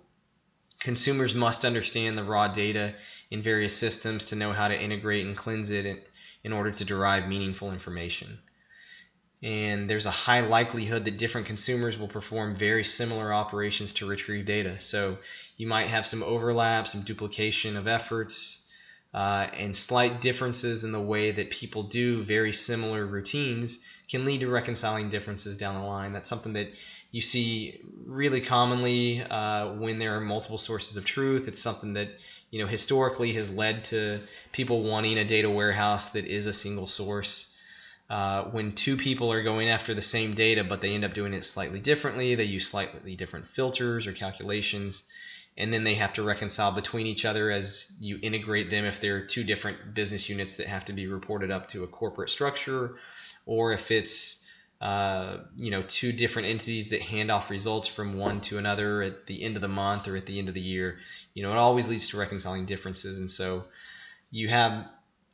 Consumers 0.79 1.35
must 1.35 1.65
understand 1.65 2.17
the 2.17 2.23
raw 2.23 2.47
data 2.47 2.95
in 3.29 3.41
various 3.41 3.75
systems 3.75 4.25
to 4.25 4.35
know 4.35 4.53
how 4.53 4.67
to 4.67 4.79
integrate 4.79 5.25
and 5.25 5.35
cleanse 5.35 5.71
it 5.71 5.85
in, 5.85 5.99
in 6.43 6.53
order 6.53 6.71
to 6.71 6.85
derive 6.85 7.27
meaningful 7.27 7.71
information 7.71 8.39
and 9.43 9.89
there's 9.89 10.05
a 10.05 10.11
high 10.11 10.41
likelihood 10.41 11.05
that 11.05 11.17
different 11.17 11.47
consumers 11.47 11.97
will 11.97 12.07
perform 12.07 12.55
very 12.55 12.83
similar 12.83 13.33
operations 13.33 13.93
to 13.93 14.05
retrieve 14.05 14.45
data. 14.45 14.79
So 14.79 15.17
you 15.57 15.67
might 15.67 15.87
have 15.87 16.05
some 16.05 16.21
overlap, 16.21 16.87
some 16.87 17.01
duplication 17.01 17.75
of 17.75 17.87
efforts, 17.87 18.67
uh, 19.13 19.47
and 19.53 19.75
slight 19.75 20.21
differences 20.21 20.83
in 20.83 20.91
the 20.91 21.01
way 21.01 21.31
that 21.31 21.49
people 21.49 21.83
do 21.83 22.21
very 22.21 22.53
similar 22.53 23.05
routines 23.05 23.79
can 24.09 24.25
lead 24.25 24.41
to 24.41 24.47
reconciling 24.47 25.09
differences 25.09 25.57
down 25.57 25.75
the 25.75 25.87
line. 25.87 26.13
That's 26.13 26.29
something 26.29 26.53
that 26.53 26.69
you 27.11 27.21
see 27.21 27.81
really 28.05 28.41
commonly 28.41 29.21
uh, 29.21 29.73
when 29.73 29.99
there 29.99 30.15
are 30.15 30.21
multiple 30.21 30.57
sources 30.57 30.97
of 30.97 31.05
truth. 31.05 31.47
It's 31.47 31.59
something 31.59 31.93
that 31.93 32.09
you 32.51 32.61
know 32.61 32.67
historically 32.67 33.33
has 33.33 33.51
led 33.51 33.85
to 33.85 34.19
people 34.51 34.83
wanting 34.83 35.17
a 35.17 35.25
data 35.25 35.49
warehouse 35.49 36.09
that 36.09 36.25
is 36.25 36.47
a 36.47 36.53
single 36.53 36.87
source. 36.87 37.50
Uh, 38.11 38.43
when 38.51 38.73
two 38.73 38.97
people 38.97 39.31
are 39.31 39.41
going 39.41 39.69
after 39.69 39.93
the 39.93 40.01
same 40.01 40.33
data, 40.33 40.65
but 40.65 40.81
they 40.81 40.93
end 40.93 41.05
up 41.05 41.13
doing 41.13 41.33
it 41.33 41.45
slightly 41.45 41.79
differently, 41.79 42.35
they 42.35 42.43
use 42.43 42.67
slightly 42.67 43.15
different 43.15 43.47
filters 43.47 44.05
or 44.05 44.11
calculations, 44.11 45.05
and 45.57 45.71
then 45.71 45.85
they 45.85 45.95
have 45.95 46.11
to 46.11 46.21
reconcile 46.21 46.73
between 46.73 47.07
each 47.07 47.23
other 47.23 47.49
as 47.49 47.89
you 48.01 48.19
integrate 48.21 48.69
them 48.69 48.83
if 48.83 48.99
they're 48.99 49.25
two 49.25 49.45
different 49.45 49.93
business 49.93 50.27
units 50.27 50.57
that 50.57 50.67
have 50.67 50.83
to 50.83 50.91
be 50.91 51.07
reported 51.07 51.51
up 51.51 51.69
to 51.69 51.85
a 51.85 51.87
corporate 51.87 52.29
structure, 52.29 52.97
or 53.45 53.71
if 53.71 53.91
it's 53.91 54.45
uh, 54.81 55.37
you 55.55 55.71
know 55.71 55.81
two 55.83 56.11
different 56.11 56.49
entities 56.49 56.89
that 56.89 57.01
hand 57.01 57.31
off 57.31 57.49
results 57.49 57.87
from 57.87 58.17
one 58.17 58.41
to 58.41 58.57
another 58.57 59.01
at 59.03 59.25
the 59.25 59.41
end 59.41 59.55
of 59.55 59.61
the 59.61 59.69
month 59.69 60.09
or 60.09 60.17
at 60.17 60.25
the 60.25 60.37
end 60.37 60.49
of 60.49 60.53
the 60.53 60.59
year. 60.59 60.97
You 61.33 61.43
know, 61.43 61.53
it 61.53 61.57
always 61.57 61.87
leads 61.87 62.09
to 62.09 62.17
reconciling 62.17 62.65
differences, 62.65 63.19
and 63.19 63.31
so 63.31 63.63
you 64.31 64.49
have 64.49 64.85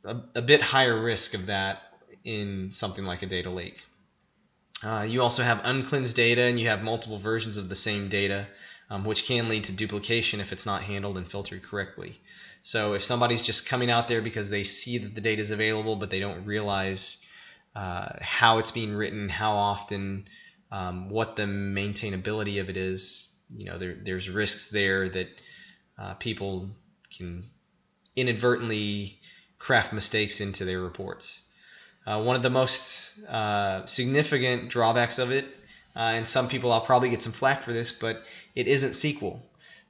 a, 0.04 0.16
a 0.36 0.42
bit 0.42 0.62
higher 0.62 1.02
risk 1.02 1.34
of 1.34 1.46
that 1.46 1.82
in 2.28 2.72
something 2.72 3.04
like 3.04 3.22
a 3.22 3.26
data 3.26 3.48
lake. 3.48 3.80
Uh, 4.84 5.06
you 5.08 5.22
also 5.22 5.42
have 5.42 5.62
uncleansed 5.64 6.14
data 6.14 6.42
and 6.42 6.60
you 6.60 6.68
have 6.68 6.82
multiple 6.82 7.18
versions 7.18 7.56
of 7.56 7.68
the 7.68 7.74
same 7.74 8.08
data, 8.08 8.46
um, 8.90 9.04
which 9.04 9.24
can 9.24 9.48
lead 9.48 9.64
to 9.64 9.72
duplication 9.72 10.38
if 10.38 10.52
it's 10.52 10.66
not 10.66 10.82
handled 10.82 11.16
and 11.16 11.30
filtered 11.30 11.62
correctly. 11.62 12.20
So 12.60 12.92
if 12.92 13.02
somebody's 13.02 13.42
just 13.42 13.66
coming 13.66 13.90
out 13.90 14.08
there 14.08 14.20
because 14.20 14.50
they 14.50 14.62
see 14.62 14.98
that 14.98 15.14
the 15.14 15.22
data 15.22 15.40
is 15.40 15.50
available, 15.50 15.96
but 15.96 16.10
they 16.10 16.20
don't 16.20 16.44
realize 16.44 17.24
uh, 17.74 18.08
how 18.20 18.58
it's 18.58 18.72
being 18.72 18.94
written, 18.94 19.30
how 19.30 19.52
often, 19.52 20.28
um, 20.70 21.08
what 21.08 21.34
the 21.34 21.44
maintainability 21.44 22.60
of 22.60 22.68
it 22.68 22.76
is, 22.76 23.34
you 23.48 23.64
know, 23.64 23.78
there, 23.78 23.96
there's 24.02 24.28
risks 24.28 24.68
there 24.68 25.08
that 25.08 25.28
uh, 25.98 26.14
people 26.14 26.68
can 27.16 27.48
inadvertently 28.14 29.18
craft 29.58 29.94
mistakes 29.94 30.40
into 30.40 30.66
their 30.66 30.80
reports. 30.80 31.40
Uh, 32.08 32.22
one 32.22 32.36
of 32.36 32.42
the 32.42 32.48
most 32.48 33.18
uh, 33.28 33.84
significant 33.84 34.70
drawbacks 34.70 35.18
of 35.18 35.30
it, 35.30 35.44
uh, 35.94 36.16
and 36.16 36.26
some 36.26 36.48
people 36.48 36.72
I'll 36.72 36.80
probably 36.80 37.10
get 37.10 37.22
some 37.22 37.32
flack 37.32 37.60
for 37.62 37.74
this, 37.74 37.92
but 37.92 38.22
it 38.54 38.66
isn't 38.66 38.92
SQL. 38.92 39.38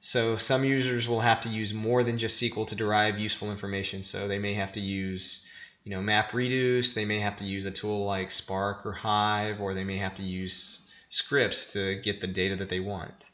So 0.01 0.35
some 0.35 0.65
users 0.65 1.07
will 1.07 1.21
have 1.21 1.39
to 1.41 1.49
use 1.49 1.73
more 1.73 2.03
than 2.03 2.17
just 2.17 2.41
SQL 2.41 2.67
to 2.67 2.75
derive 2.75 3.17
useful 3.17 3.51
information. 3.51 4.03
So 4.03 4.27
they 4.27 4.37
may 4.37 4.55
have 4.55 4.73
to 4.73 4.81
use, 4.81 5.47
you 5.85 5.91
know, 5.91 6.01
MapReduce. 6.01 6.93
They 6.93 7.05
may 7.05 7.21
have 7.21 7.37
to 7.37 7.45
use 7.45 7.65
a 7.65 7.71
tool 7.71 8.03
like 8.03 8.31
Spark 8.31 8.85
or 8.85 8.91
Hive, 8.91 9.61
or 9.61 9.73
they 9.73 9.85
may 9.85 9.97
have 9.99 10.15
to 10.15 10.23
use 10.23 10.91
scripts 11.07 11.71
to 11.73 12.01
get 12.01 12.19
the 12.19 12.27
data 12.27 12.57
that 12.57 12.67
they 12.67 12.81
want. 12.81 13.29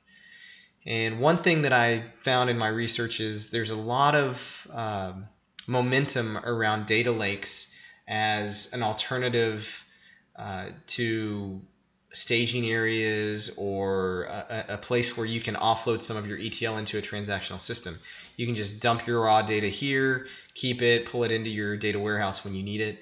And 0.86 1.19
one 1.19 1.41
thing 1.41 1.63
that 1.63 1.74
I 1.74 2.04
found 2.21 2.52
in 2.52 2.60
my 2.60 2.67
research 2.67 3.19
is 3.19 3.50
there's 3.50 3.71
a 3.71 3.76
lot 3.76 4.13
of 4.13 4.67
um, 4.71 5.26
momentum 5.65 6.38
around 6.38 6.86
data 6.86 7.12
lakes 7.12 7.74
as 8.08 8.72
an 8.74 8.84
alternative 8.84 9.84
uh, 10.36 10.68
to 10.88 11.62
staging 12.12 12.65
areas 12.65 13.56
or 13.58 14.24
a, 14.24 14.65
a, 14.70 14.78
place 14.78 15.18
where 15.18 15.26
you 15.26 15.41
can 15.41 15.56
offload 15.56 16.02
some 16.02 16.15
of 16.15 16.26
your 16.26 16.38
ETL 16.39 16.78
into 16.78 16.98
a 16.98 17.02
transactional 17.02 17.60
system. 17.60 17.98
You 18.38 18.46
can 18.46 18.56
just 18.56 18.80
dump 18.80 19.06
your 19.06 19.22
raw 19.22 19.41
data 19.41 19.68
here, 19.68 20.28
keep 20.54 20.82
it, 20.82 21.08
pull 21.08 21.26
it 21.26 21.32
into 21.32 21.50
your 21.50 21.76
data 21.76 22.00
warehouse 22.00 22.46
when 22.46 22.54
you 22.54 22.63
need 22.63 22.82
it. 22.82 23.00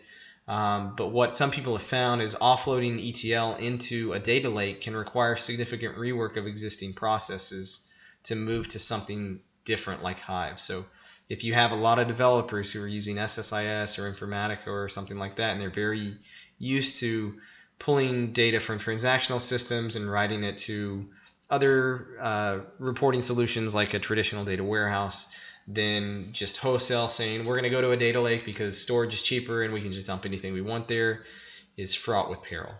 Um, 0.47 0.95
but 0.95 1.07
what 1.07 1.37
some 1.37 1.51
people 1.51 1.77
have 1.77 1.85
found 1.85 2.21
is 2.21 2.35
offloading 2.35 2.99
ETL 3.07 3.55
into 3.55 4.13
a 4.13 4.19
data 4.19 4.49
lake 4.49 4.81
can 4.81 4.95
require 4.95 5.35
significant 5.35 5.95
rework 5.95 6.35
of 6.35 6.47
existing 6.47 6.93
processes 6.93 7.87
to 8.23 8.35
move 8.35 8.67
to 8.69 8.79
something 8.79 9.39
different 9.63 10.03
like 10.03 10.19
Hive. 10.19 10.59
So 10.59 10.85
if 11.29 11.43
you 11.43 11.53
have 11.53 11.71
a 11.71 11.75
lot 11.75 11.99
of 11.99 12.07
developers 12.07 12.71
who 12.71 12.81
are 12.81 12.87
using 12.87 13.15
SSIS 13.17 13.97
or 13.97 14.11
Informatica 14.11 14.67
or 14.67 14.89
something 14.89 15.17
like 15.17 15.37
that, 15.37 15.51
and 15.51 15.61
they're 15.61 15.69
very 15.69 16.17
used 16.59 16.97
to 16.97 17.35
pulling 17.79 18.31
data 18.31 18.59
from 18.59 18.79
transactional 18.79 19.41
systems 19.41 19.95
and 19.95 20.09
writing 20.09 20.43
it 20.43 20.57
to 20.57 21.05
other 21.49 22.07
uh, 22.21 22.59
reporting 22.79 23.21
solutions 23.21 23.75
like 23.75 23.93
a 23.93 23.99
traditional 23.99 24.45
data 24.45 24.63
warehouse, 24.63 25.27
then 25.67 26.29
just 26.31 26.57
wholesale 26.57 27.07
saying 27.07 27.45
we're 27.45 27.55
going 27.55 27.63
to 27.63 27.69
go 27.69 27.81
to 27.81 27.91
a 27.91 27.97
data 27.97 28.19
lake 28.19 28.45
because 28.45 28.81
storage 28.81 29.13
is 29.13 29.21
cheaper 29.21 29.63
and 29.63 29.73
we 29.73 29.81
can 29.81 29.91
just 29.91 30.07
dump 30.07 30.25
anything 30.25 30.53
we 30.53 30.61
want 30.61 30.87
there 30.87 31.23
is 31.77 31.95
fraught 31.95 32.29
with 32.29 32.41
peril. 32.43 32.73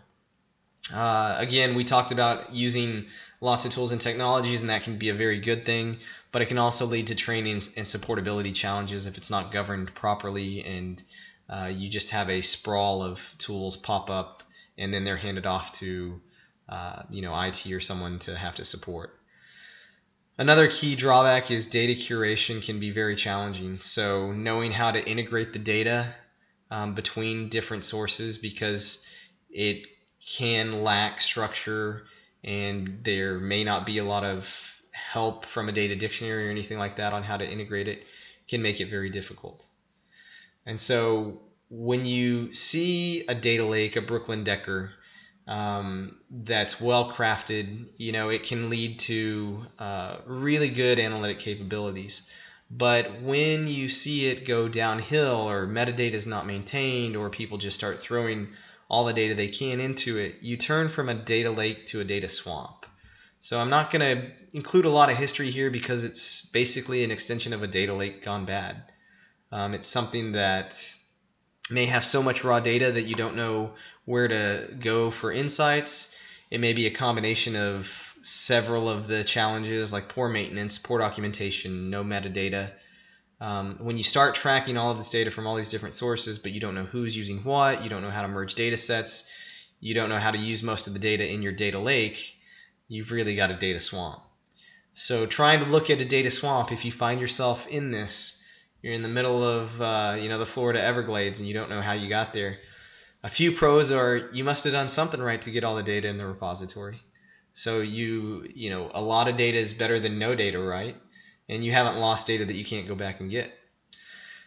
Uh, 0.93 1.36
again, 1.38 1.75
we 1.75 1.84
talked 1.84 2.12
about 2.12 2.53
using 2.53 3.06
lots 3.43 3.65
of 3.65 3.71
tools 3.71 3.91
and 3.91 4.01
technologies, 4.01 4.62
and 4.62 4.69
that 4.69 4.84
can 4.84 4.97
be 4.97 5.10
a 5.10 5.13
very 5.13 5.39
good 5.39 5.65
thing 5.65 5.97
but 6.34 6.41
it 6.41 6.47
can 6.47 6.58
also 6.58 6.86
lead 6.88 7.08
to 7.08 7.15
training 7.15 7.62
and 7.77 7.88
supportability 7.88 8.53
challenges 8.53 9.06
if 9.06 9.17
it's 9.17 9.29
not 9.29 9.51
governed 9.51 9.93
properly 9.93 10.65
and 10.65 11.01
uh, 11.47 11.69
you 11.71 11.89
just 11.89 12.10
have 12.10 12.29
a 12.29 12.41
sprawl 12.41 13.03
of 13.03 13.21
tools 13.38 13.77
pop 13.77 14.10
up 14.10 14.41
and 14.77 14.91
then 14.91 15.03
they're 15.03 15.15
handed 15.15 15.45
off 15.45 15.71
to 15.73 16.19
uh, 16.67 17.03
you 17.10 17.21
know 17.21 17.39
IT 17.39 17.65
or 17.71 17.79
someone 17.79 18.17
to 18.17 18.36
have 18.36 18.56
to 18.56 18.65
support. 18.65 19.15
Another 20.38 20.67
key 20.67 20.95
drawback 20.95 21.51
is 21.51 21.67
data 21.67 21.93
curation 21.93 22.65
can 22.65 22.79
be 22.79 22.89
very 22.89 23.15
challenging. 23.15 23.79
So 23.79 24.32
knowing 24.32 24.71
how 24.71 24.89
to 24.89 25.08
integrate 25.08 25.53
the 25.53 25.60
data 25.60 26.15
um, 26.71 26.95
between 26.95 27.49
different 27.49 27.84
sources 27.84 28.39
because 28.39 29.08
it 29.51 29.86
can 30.25 30.84
lack 30.84 31.21
structure 31.21 32.06
and 32.43 32.99
there 33.03 33.39
may 33.39 33.63
not 33.63 33.86
be 33.86 33.97
a 33.97 34.03
lot 34.03 34.23
of 34.23 34.47
help 34.91 35.45
from 35.45 35.69
a 35.69 35.71
data 35.71 35.95
dictionary 35.95 36.47
or 36.47 36.51
anything 36.51 36.77
like 36.77 36.97
that 36.97 37.13
on 37.13 37.23
how 37.23 37.38
to 37.38 37.49
integrate 37.49 37.88
it 37.88 38.03
can 38.47 38.62
make 38.62 38.79
it 38.79 38.89
very 38.89 39.10
difficult. 39.10 39.65
And 40.65 40.79
so 40.79 41.41
when 41.69 42.06
you 42.06 42.53
see 42.53 43.25
a 43.27 43.36
data 43.36 43.65
lake, 43.65 43.95
a 43.95 44.01
Brooklyn 44.01 44.43
Decker, 44.43 44.91
um, 45.47 46.17
that's 46.29 46.79
well 46.79 47.12
crafted, 47.12 47.88
you 47.97 48.12
know, 48.12 48.29
it 48.29 48.43
can 48.43 48.69
lead 48.69 48.99
to 48.99 49.65
uh, 49.79 50.17
really 50.25 50.69
good 50.69 50.99
analytic 50.99 51.39
capabilities. 51.39 52.29
But 52.71 53.21
when 53.21 53.67
you 53.67 53.89
see 53.89 54.27
it 54.27 54.45
go 54.45 54.67
downhill 54.67 55.49
or 55.49 55.67
metadata 55.67 56.13
is 56.13 56.25
not 56.25 56.47
maintained 56.47 57.15
or 57.15 57.29
people 57.29 57.58
just 57.58 57.75
start 57.75 57.99
throwing 57.99 58.49
all 58.93 59.06
the 59.06 59.13
data 59.13 59.34
they 59.34 59.47
can 59.47 59.79
into 59.79 60.17
it, 60.17 60.36
you 60.41 60.56
turn 60.56 60.88
from 60.88 61.10
a 61.10 61.15
data 61.15 61.49
lake 61.49 61.88
to 61.88 61.99
a 61.99 62.03
data 62.03 62.29
swamp. 62.29 62.86
So 63.39 63.60
I'm 63.60 63.71
not 63.71 63.89
going 63.89 64.01
to 64.01 64.32
include 64.53 64.86
a 64.86 64.91
lot 64.91 65.12
of 65.12 65.17
history 65.17 65.49
here 65.49 65.71
because 65.71 66.03
it's 66.03 66.45
basically 66.51 67.03
an 67.03 67.10
extension 67.10 67.53
of 67.53 67.63
a 67.63 67.67
data 67.67 67.91
lake 67.95 68.23
gone 68.23 68.45
bad. 68.45 68.84
Um, 69.51 69.73
it's 69.73 69.88
something 69.88 70.34
that 70.34 70.95
may 71.71 71.88
have 71.88 72.06
so 72.06 72.21
much 72.21 72.43
raw 72.43 72.60
data 72.60 72.91
that 72.91 73.08
you 73.08 73.15
don't 73.15 73.36
know 73.36 73.71
where 74.06 74.27
to 74.27 74.71
go 74.79 75.10
for 75.10 75.32
insights. 75.32 76.15
It 76.51 76.60
may 76.60 76.73
be 76.73 76.86
a 76.86 76.91
combination 76.91 77.56
of 77.56 77.89
several 78.21 78.88
of 78.88 79.08
the 79.08 79.23
challenges 79.23 79.91
like 79.91 80.08
poor 80.08 80.29
maintenance, 80.29 80.77
poor 80.77 80.99
documentation, 80.99 81.89
no 81.89 82.03
metadata, 82.03 82.69
Um, 83.43 83.75
when 83.82 83.97
you 83.97 84.03
start 84.03 84.36
tracking 84.36 84.77
all 84.77 84.91
of 84.91 84.97
this 84.97 85.10
data 85.10 85.29
from 85.29 85.47
all 85.47 85.56
these 85.56 85.67
different 85.67 85.95
sources, 85.95 86.39
but 86.39 86.53
you 86.53 86.62
don't 86.62 86.75
know 86.75 86.86
who's 86.86 87.13
using 87.13 87.43
what, 87.43 87.84
you 87.84 87.89
don't 87.89 88.01
know 88.01 88.10
how 88.10 88.21
to 88.21 88.29
merge 88.29 88.56
data 88.56 88.77
sets, 88.77 89.29
you 89.82 89.93
don't 89.93 90.08
know 90.08 90.17
how 90.17 90.32
to 90.32 90.38
use 90.38 90.63
most 90.63 90.88
of 90.88 90.93
the 90.93 90.99
data 90.99 91.29
in 91.29 91.41
your 91.41 91.51
data 91.51 91.77
lake, 91.77 92.38
you've 92.88 93.12
really 93.12 93.36
got 93.36 93.51
a 93.51 93.56
data 93.56 93.82
swamp. 93.82 94.21
So 94.93 95.25
trying 95.25 95.60
to 95.60 95.65
look 95.65 95.89
at 95.89 95.99
a 95.99 96.06
data 96.06 96.32
swamp, 96.32 96.71
if 96.71 96.86
you 96.86 96.91
find 96.93 97.19
yourself 97.19 97.67
in 97.67 97.91
this, 97.91 98.41
you're 98.82 98.93
in 98.93 99.01
the 99.01 99.10
middle 99.10 99.43
of 99.43 99.82
uh, 99.82 100.15
you 100.17 100.29
know 100.29 100.39
the 100.39 100.45
Florida 100.45 100.82
Everglades 100.82 101.39
and 101.39 101.47
you 101.47 101.53
don't 101.53 101.69
know 101.69 101.82
how 101.82 101.93
you 101.93 102.08
got 102.08 102.32
there. 102.32 102.60
A 103.23 103.29
few 103.29 103.51
pros 103.51 103.91
are 103.91 104.29
you 104.32 104.45
must 104.45 104.63
have 104.63 104.71
done 104.71 104.88
something 104.88 105.21
right 105.21 105.41
to 105.41 105.51
get 105.51 105.65
all 105.65 105.75
the 105.75 105.84
data 105.84 106.08
in 106.08 106.15
the 106.15 106.25
repository. 106.25 107.01
So 107.51 107.82
you 107.82 108.47
you 108.56 108.69
know 108.69 108.89
a 108.93 109.01
lot 109.01 109.27
of 109.27 109.36
data 109.36 109.58
is 109.58 109.73
better 109.73 109.99
than 109.99 110.17
no 110.17 110.34
data, 110.34 110.62
right? 110.62 110.95
And 111.49 111.63
you 111.63 111.71
haven't 111.71 111.99
lost 111.99 112.27
data 112.27 112.45
that 112.45 112.56
you 112.56 112.65
can't 112.65 112.88
go 112.88 112.95
back 112.95 113.19
and 113.19 113.29
get. 113.29 113.51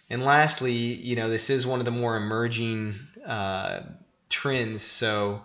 And 0.08 0.24
lastly, 0.24 0.72
you 0.72 1.16
know, 1.16 1.28
this 1.28 1.50
is 1.50 1.66
one 1.66 1.80
of 1.80 1.84
the 1.84 1.90
more 1.90 2.16
emerging 2.16 2.94
uh, 3.26 3.80
trends. 4.28 4.82
So 4.82 5.42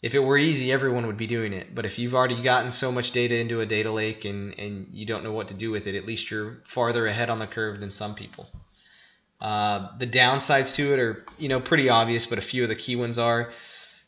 if 0.00 0.14
it 0.14 0.20
were 0.20 0.38
easy, 0.38 0.72
everyone 0.72 1.06
would 1.06 1.16
be 1.16 1.26
doing 1.26 1.52
it. 1.52 1.74
But 1.74 1.86
if 1.86 1.98
you've 1.98 2.14
already 2.14 2.40
gotten 2.40 2.70
so 2.70 2.92
much 2.92 3.10
data 3.10 3.36
into 3.36 3.60
a 3.60 3.66
data 3.66 3.90
lake 3.90 4.24
and, 4.24 4.58
and 4.58 4.88
you 4.92 5.06
don't 5.06 5.24
know 5.24 5.32
what 5.32 5.48
to 5.48 5.54
do 5.54 5.70
with 5.70 5.86
it, 5.86 5.96
at 5.96 6.06
least 6.06 6.30
you're 6.30 6.58
farther 6.64 7.06
ahead 7.06 7.30
on 7.30 7.38
the 7.38 7.46
curve 7.46 7.80
than 7.80 7.90
some 7.90 8.14
people. 8.14 8.48
Uh, 9.40 9.88
the 9.98 10.06
downsides 10.06 10.76
to 10.76 10.94
it 10.94 10.98
are, 10.98 11.24
you 11.38 11.48
know, 11.48 11.60
pretty 11.60 11.88
obvious, 11.88 12.26
but 12.26 12.38
a 12.38 12.42
few 12.42 12.62
of 12.62 12.68
the 12.68 12.76
key 12.76 12.96
ones 12.96 13.18
are 13.18 13.50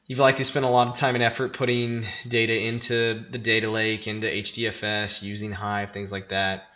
you've 0.07 0.21
likely 0.21 0.45
spent 0.45 0.65
a 0.65 0.69
lot 0.69 0.89
of 0.89 0.95
time 0.95 1.17
and 1.17 1.25
effort 1.25 1.53
putting 1.53 2.07
data 2.27 2.59
into 2.59 3.25
the 3.31 3.37
data 3.37 3.69
lake, 3.69 4.07
into 4.07 4.27
HDFS, 4.27 5.23
using 5.23 5.53
Hive, 5.53 5.91
things 5.91 6.13
like 6.13 6.29
that 6.29 6.69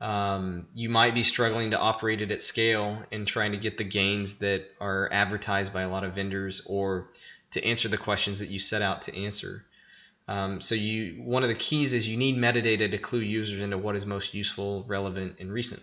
um, 0.00 0.68
you 0.74 0.88
might 0.88 1.14
be 1.14 1.22
struggling 1.22 1.72
to 1.72 1.78
operate 1.78 2.22
it 2.22 2.30
at 2.30 2.42
scale 2.42 3.02
and 3.10 3.26
trying 3.26 3.52
to 3.52 3.58
get 3.58 3.78
the 3.78 3.84
gains 3.84 4.38
that 4.38 4.64
are 4.80 5.08
advertised 5.10 5.72
by 5.72 5.82
a 5.82 5.88
lot 5.88 6.04
of 6.04 6.14
vendors 6.14 6.64
or 6.66 7.08
to 7.50 7.64
answer 7.64 7.88
the 7.88 7.98
questions 7.98 8.38
that 8.38 8.48
you 8.48 8.58
set 8.58 8.82
out 8.82 9.02
to 9.02 9.16
answer. 9.24 9.64
Um, 10.28 10.60
so 10.60 10.74
you 10.74 11.22
one 11.22 11.42
of 11.42 11.48
the 11.48 11.54
keys 11.54 11.94
is 11.94 12.06
you 12.06 12.16
need 12.16 12.36
metadata 12.36 12.90
to 12.90 12.98
clue 12.98 13.20
users 13.20 13.60
into 13.60 13.78
what 13.78 13.96
is 13.96 14.04
most 14.04 14.34
useful, 14.34 14.84
relevant, 14.86 15.36
and 15.40 15.50
recent. 15.50 15.82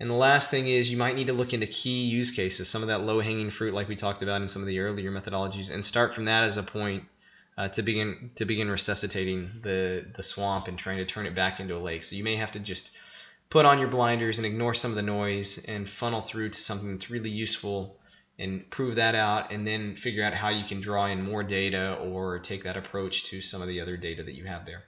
And 0.00 0.10
the 0.10 0.14
last 0.14 0.50
thing 0.50 0.66
is 0.66 0.90
you 0.90 0.96
might 0.96 1.16
need 1.16 1.28
to 1.28 1.32
look 1.32 1.54
into 1.54 1.66
key 1.66 2.04
use 2.04 2.30
cases, 2.30 2.68
some 2.68 2.82
of 2.82 2.88
that 2.88 3.02
low-hanging 3.02 3.50
fruit 3.50 3.72
like 3.72 3.88
we 3.88 3.96
talked 3.96 4.20
about 4.22 4.42
in 4.42 4.48
some 4.48 4.62
of 4.62 4.68
the 4.68 4.80
earlier 4.80 5.10
methodologies, 5.10 5.72
and 5.72 5.84
start 5.84 6.14
from 6.14 6.26
that 6.26 6.44
as 6.44 6.56
a 6.56 6.62
point 6.62 7.04
uh, 7.58 7.68
to 7.68 7.82
begin 7.82 8.30
to 8.36 8.44
begin 8.44 8.70
resuscitating 8.70 9.50
the 9.62 10.04
the 10.14 10.22
swamp 10.22 10.68
and 10.68 10.78
trying 10.78 10.98
to 10.98 11.06
turn 11.06 11.26
it 11.26 11.34
back 11.34 11.60
into 11.60 11.76
a 11.76 11.78
lake. 11.78 12.04
So 12.04 12.16
you 12.16 12.24
may 12.24 12.36
have 12.36 12.52
to 12.52 12.60
just 12.60 12.96
put 13.48 13.64
on 13.64 13.78
your 13.78 13.88
blinders 13.88 14.38
and 14.38 14.46
ignore 14.46 14.74
some 14.74 14.90
of 14.90 14.96
the 14.96 15.02
noise 15.02 15.64
and 15.66 15.88
funnel 15.88 16.20
through 16.20 16.50
to 16.50 16.60
something 16.60 16.92
that's 16.92 17.10
really 17.10 17.30
useful 17.30 17.98
and 18.38 18.68
prove 18.70 18.96
that 18.96 19.14
out 19.14 19.50
and 19.50 19.66
then 19.66 19.96
figure 19.96 20.22
out 20.22 20.34
how 20.34 20.50
you 20.50 20.64
can 20.64 20.80
draw 20.80 21.06
in 21.06 21.22
more 21.22 21.42
data 21.42 21.94
or 21.94 22.38
take 22.38 22.64
that 22.64 22.76
approach 22.76 23.24
to 23.24 23.40
some 23.40 23.62
of 23.62 23.68
the 23.68 23.80
other 23.80 23.96
data 23.96 24.22
that 24.22 24.34
you 24.34 24.44
have 24.44 24.66
there. 24.66 24.82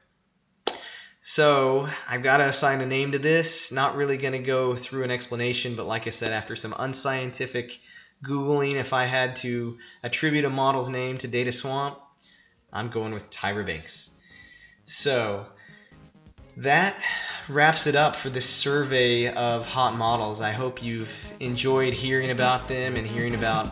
So 1.20 1.88
I've 2.06 2.22
got 2.22 2.38
to 2.38 2.48
assign 2.48 2.80
a 2.80 2.86
name 2.86 3.12
to 3.12 3.18
this. 3.18 3.72
Not 3.72 3.96
really 3.96 4.16
going 4.16 4.32
to 4.32 4.38
go 4.38 4.76
through 4.76 5.04
an 5.04 5.10
explanation, 5.10 5.76
but 5.76 5.86
like 5.86 6.06
I 6.06 6.10
said, 6.10 6.32
after 6.32 6.56
some 6.56 6.74
unscientific 6.78 7.78
Googling, 8.24 8.74
if 8.74 8.92
I 8.92 9.04
had 9.04 9.36
to 9.36 9.78
attribute 10.02 10.44
a 10.44 10.50
model's 10.50 10.88
name 10.88 11.18
to 11.18 11.28
Data 11.28 11.52
Swamp, 11.52 11.98
I'm 12.72 12.90
going 12.90 13.12
with 13.12 13.30
Tyra 13.30 13.64
Banks. 13.64 14.10
So 14.84 15.46
that 16.58 16.94
wraps 17.48 17.86
it 17.86 17.96
up 17.96 18.14
for 18.14 18.28
this 18.28 18.48
survey 18.48 19.32
of 19.32 19.64
hot 19.64 19.96
models. 19.96 20.42
I 20.42 20.52
hope 20.52 20.82
you've 20.82 21.12
enjoyed 21.40 21.94
hearing 21.94 22.30
about 22.30 22.68
them 22.68 22.96
and 22.96 23.06
hearing 23.06 23.34
about 23.34 23.68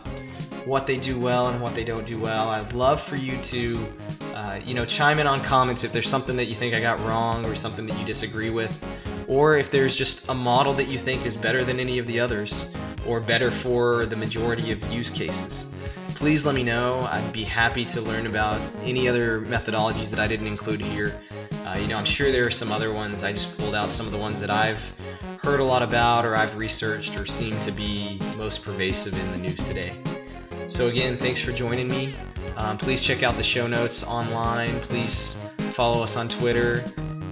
what 0.65 0.87
they 0.87 0.97
do 0.97 1.19
well 1.19 1.49
and 1.49 1.61
what 1.61 1.75
they 1.75 1.83
don't 1.83 2.07
do 2.07 2.19
well. 2.19 2.49
I'd 2.49 2.73
love 2.73 3.01
for 3.01 3.15
you 3.15 3.37
to, 3.43 3.87
uh, 4.33 4.59
you 4.65 4.73
know, 4.73 4.85
chime 4.85 5.19
in 5.19 5.27
on 5.27 5.41
comments 5.41 5.83
if 5.83 5.93
there's 5.93 6.09
something 6.09 6.35
that 6.37 6.45
you 6.45 6.55
think 6.55 6.75
I 6.75 6.81
got 6.81 6.99
wrong 7.01 7.45
or 7.45 7.55
something 7.55 7.85
that 7.87 7.99
you 7.99 8.05
disagree 8.05 8.49
with, 8.49 8.83
or 9.27 9.55
if 9.55 9.69
there's 9.69 9.95
just 9.95 10.27
a 10.29 10.33
model 10.33 10.73
that 10.73 10.87
you 10.87 10.97
think 10.97 11.25
is 11.25 11.35
better 11.35 11.63
than 11.63 11.79
any 11.79 11.99
of 11.99 12.07
the 12.07 12.19
others 12.19 12.65
or 13.05 13.21
better 13.21 13.51
for 13.51 14.07
the 14.07 14.15
majority 14.15 14.71
of 14.71 14.91
use 14.91 15.09
cases 15.09 15.67
please 16.17 16.47
let 16.47 16.55
me 16.55 16.63
know. 16.63 17.01
I'd 17.11 17.31
be 17.31 17.43
happy 17.43 17.85
to 17.85 18.01
learn 18.01 18.25
about 18.25 18.59
any 18.81 19.07
other 19.07 19.39
methodologies 19.41 20.09
that 20.09 20.19
I 20.19 20.25
didn't 20.27 20.47
include 20.47 20.81
here. 20.81 21.21
Uh, 21.63 21.77
you 21.77 21.87
know, 21.87 21.95
I'm 21.95 22.05
sure 22.05 22.31
there 22.31 22.45
are 22.45 22.51
some 22.51 22.71
other 22.71 22.91
ones. 22.91 23.23
I 23.23 23.31
just 23.31 23.55
pulled 23.55 23.75
out 23.75 23.91
some 23.91 24.07
of 24.07 24.11
the 24.11 24.17
ones 24.17 24.39
that 24.39 24.49
I've 24.49 24.81
heard 25.43 25.59
a 25.59 25.63
lot 25.63 25.83
about 25.83 26.25
or 26.25 26.35
I've 26.35 26.57
researched 26.57 27.19
or 27.19 27.27
seem 27.27 27.59
to 27.59 27.71
be 27.71 28.19
most 28.35 28.63
pervasive 28.63 29.17
in 29.17 29.31
the 29.31 29.37
news 29.37 29.57
today. 29.57 30.01
So, 30.67 30.87
again, 30.87 31.17
thanks 31.17 31.39
for 31.39 31.51
joining 31.51 31.87
me. 31.87 32.15
Um, 32.55 32.79
please 32.79 33.01
check 33.01 33.21
out 33.21 33.37
the 33.37 33.43
show 33.43 33.67
notes 33.67 34.03
online. 34.03 34.79
Please 34.81 35.37
follow 35.57 36.03
us 36.03 36.15
on 36.17 36.29
Twitter 36.29 36.83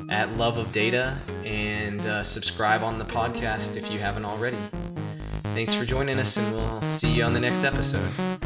at 0.10 0.32
Love 0.38 0.60
of 0.60 0.72
Data 0.72 1.18
and 1.44 2.02
uh, 2.02 2.24
subscribe 2.24 2.84
on 2.84 3.00
the 3.00 3.06
podcast 3.06 3.78
if 3.78 3.92
you 3.92 3.98
haven't 3.98 4.26
already. 4.26 4.58
Thanks 5.56 5.74
for 5.74 5.86
joining 5.86 6.20
us, 6.20 6.38
and 6.38 6.54
we'll 6.54 6.82
see 6.82 7.10
you 7.10 7.24
on 7.24 7.34
the 7.34 7.40
next 7.40 7.64
episode. 7.64 8.45